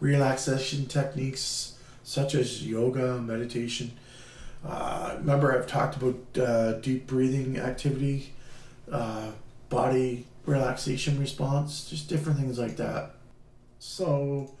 [0.00, 3.92] Relaxation techniques such as yoga, meditation.
[4.64, 8.32] Uh, remember, I've talked about uh, deep breathing activity,
[8.90, 9.32] uh,
[9.68, 13.10] body relaxation response, just different things like that.
[13.78, 14.54] So,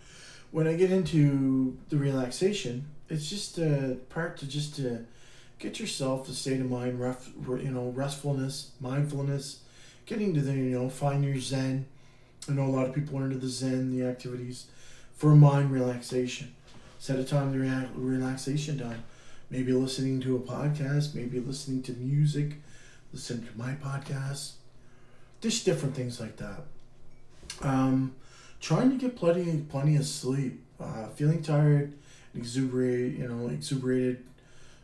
[0.50, 5.06] when I get into the relaxation, it's just a part to just to
[5.58, 9.60] get yourself a state of mind, ref, you know, restfulness, mindfulness,
[10.08, 11.84] getting to the, you know, find your zen.
[12.48, 14.66] I know a lot of people are into the zen, the activities
[15.14, 16.54] for mind relaxation.
[16.98, 19.04] Set a time to rea- relaxation time.
[19.50, 22.54] Maybe listening to a podcast, maybe listening to music,
[23.12, 24.52] listen to my podcast,
[25.42, 26.62] just different things like that.
[27.60, 28.14] Um,
[28.60, 30.64] trying to get plenty, plenty of sleep.
[30.80, 31.92] Uh, feeling tired,
[32.34, 34.24] exuberate, you know, exuberated,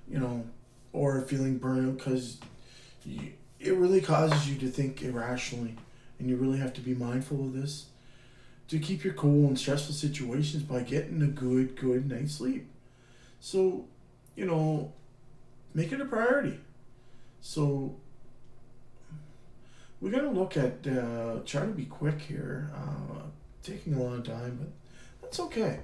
[0.09, 0.45] you know,
[0.93, 2.39] or feeling burnout because
[3.65, 5.77] it really causes you to think irrationally,
[6.19, 7.87] and you really have to be mindful of this
[8.69, 12.67] to keep your cool in stressful situations by getting a good, good night's sleep.
[13.41, 13.87] So,
[14.37, 14.93] you know,
[15.75, 16.61] make it a priority.
[17.41, 17.97] So,
[20.01, 23.23] we're to look at uh, trying to be quick here, uh,
[23.63, 24.69] taking a long time, but
[25.23, 25.81] that's okay.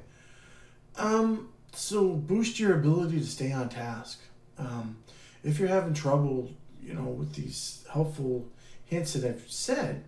[0.96, 4.20] Um, so, boost your ability to stay on task.
[4.58, 4.98] Um,
[5.42, 6.50] if you're having trouble,
[6.90, 8.48] you know, with these helpful
[8.84, 10.04] hints that I've said,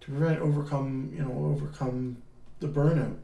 [0.00, 2.16] to prevent overcome you know overcome
[2.60, 3.16] the burnout.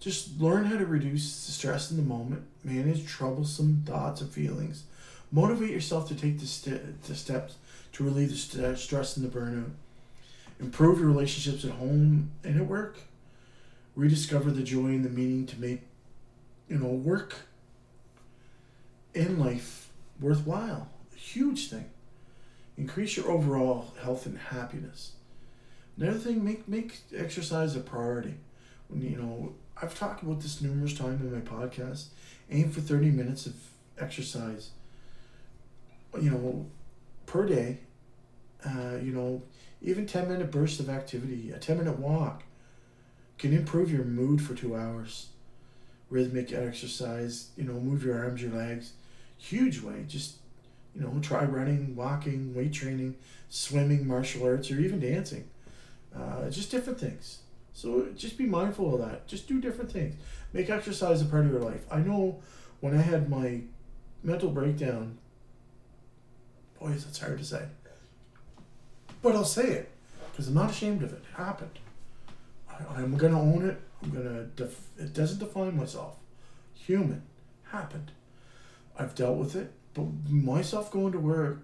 [0.00, 4.84] Just learn how to reduce the stress in the moment manage troublesome thoughts and feelings
[5.30, 7.56] motivate yourself to take the, st- the steps
[7.92, 9.70] to relieve the st- stress and the burnout
[10.60, 13.00] improve your relationships at home and at work
[13.94, 15.82] rediscover the joy and the meaning to make
[16.68, 17.36] you know work
[19.14, 19.88] and life
[20.20, 20.88] worthwhile.
[21.14, 21.90] A huge thing
[22.78, 25.12] increase your overall health and happiness
[25.98, 28.34] Another thing, make make exercise a priority.
[28.88, 32.06] When you know, I've talked about this numerous times in my podcast.
[32.50, 33.54] Aim for thirty minutes of
[33.98, 34.70] exercise.
[36.20, 36.66] You know,
[37.26, 37.78] per day.
[38.64, 39.42] Uh, you know,
[39.82, 42.42] even ten minute bursts of activity, a ten minute walk,
[43.38, 45.28] can improve your mood for two hours.
[46.10, 48.92] Rhythmic exercise, you know, move your arms, your legs,
[49.36, 50.04] huge way.
[50.08, 50.36] Just
[50.94, 53.16] you know, try running, walking, weight training,
[53.48, 55.48] swimming, martial arts, or even dancing
[56.16, 57.38] uh, just different things.
[57.72, 59.26] So just be mindful of that.
[59.26, 60.16] Just do different things.
[60.52, 61.84] Make exercise a part of your life.
[61.90, 62.40] I know
[62.80, 63.60] when I had my
[64.22, 65.18] mental breakdown,
[66.80, 67.64] boys, it's hard to say.
[69.22, 69.90] But I'll say it
[70.30, 71.22] because I'm not ashamed of it.
[71.30, 71.78] It happened.
[72.68, 73.80] I, am going to own it.
[74.02, 76.14] I'm going to, def- it doesn't define myself.
[76.74, 77.22] Human.
[77.70, 78.12] Happened.
[78.98, 79.72] I've dealt with it.
[79.98, 81.58] But myself going to work,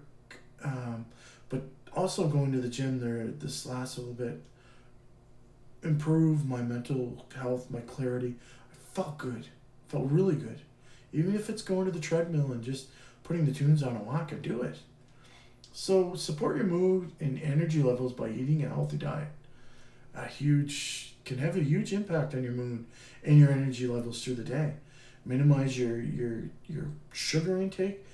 [0.63, 1.05] um,
[1.47, 1.63] but
[1.95, 4.41] also going to the gym there this last little bit
[5.85, 8.35] improved my mental health, my clarity.
[8.71, 9.47] I felt good.
[9.87, 10.59] Felt really good.
[11.13, 12.87] Even if it's going to the treadmill and just
[13.23, 14.77] putting the tunes on a walk, I do it.
[15.71, 19.29] So support your mood and energy levels by eating a healthy diet.
[20.13, 22.85] A huge can have a huge impact on your mood
[23.23, 24.73] and your energy levels through the day.
[25.25, 28.05] Minimize your your your sugar intake.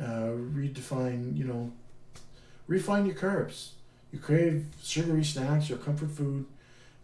[0.00, 1.72] Uh, redefine you know
[2.66, 3.70] refine your carbs.
[4.12, 6.46] You crave sugary snacks or comfort food.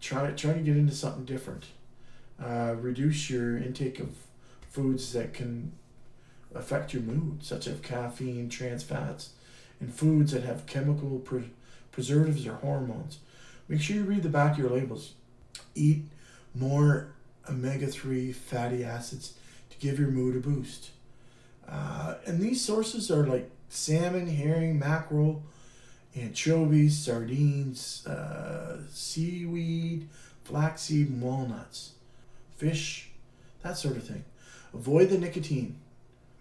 [0.00, 1.66] Try try to get into something different.
[2.42, 4.10] Uh, reduce your intake of
[4.70, 5.72] foods that can
[6.54, 9.30] affect your mood, such as caffeine, trans fats,
[9.80, 11.50] and foods that have chemical pre-
[11.90, 13.18] preservatives or hormones.
[13.68, 15.14] Make sure you read the back of your labels.
[15.74, 16.04] Eat
[16.54, 17.08] more
[17.48, 19.34] omega 3 fatty acids
[19.70, 20.90] to give your mood a boost.
[21.70, 25.42] Uh, and these sources are like salmon, herring, mackerel,
[26.16, 30.08] anchovies, sardines, uh, seaweed,
[30.44, 31.92] flaxseed, and walnuts,
[32.56, 33.10] fish,
[33.62, 34.24] that sort of thing.
[34.72, 35.76] Avoid the nicotine.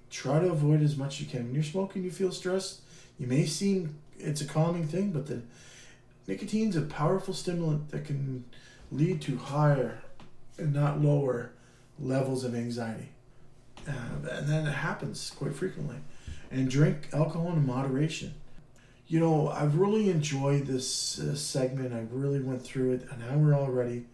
[0.09, 1.45] Try to avoid as much as you can.
[1.45, 2.81] When you're smoking, you feel stressed.
[3.19, 5.41] You may seem it's a calming thing, but the
[6.27, 8.45] nicotine's a powerful stimulant that can
[8.91, 10.01] lead to higher
[10.57, 11.51] and not lower
[11.99, 13.09] levels of anxiety.
[13.87, 15.97] Uh, and then it happens quite frequently
[16.51, 18.33] and drink alcohol in moderation.
[19.07, 21.93] You know, I've really enjoyed this uh, segment.
[21.93, 24.05] I really went through it an hour already.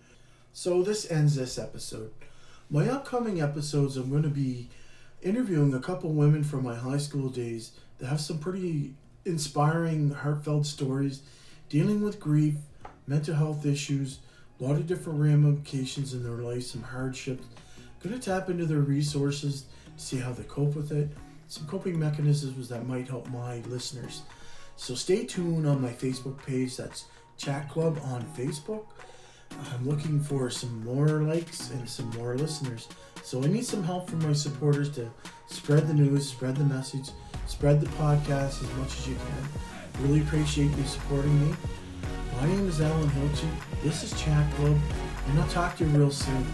[0.51, 2.11] So this ends this episode.
[2.69, 4.69] My upcoming episodes, I'm going to be
[5.21, 8.93] interviewing a couple women from my high school days that have some pretty
[9.25, 11.21] inspiring, heartfelt stories
[11.69, 12.55] dealing with grief,
[13.07, 14.19] mental health issues,
[14.59, 17.45] a lot of different ramifications in their life, some hardships.
[18.03, 21.07] Going to tap into their resources, to see how they cope with it,
[21.47, 24.23] some coping mechanisms that might help my listeners.
[24.75, 26.75] So stay tuned on my Facebook page.
[26.75, 27.05] That's
[27.37, 28.87] Chat Club on Facebook.
[29.51, 32.89] I'm looking for some more likes and some more listeners.
[33.23, 35.09] So I need some help from my supporters to
[35.47, 37.09] spread the news, spread the message,
[37.47, 40.03] spread the podcast as much as you can.
[40.03, 41.55] Really appreciate you supporting me.
[42.41, 43.49] My name is Alan Hilchey.
[43.81, 44.75] This is Chat Club,
[45.29, 46.45] and I'll talk to you real soon.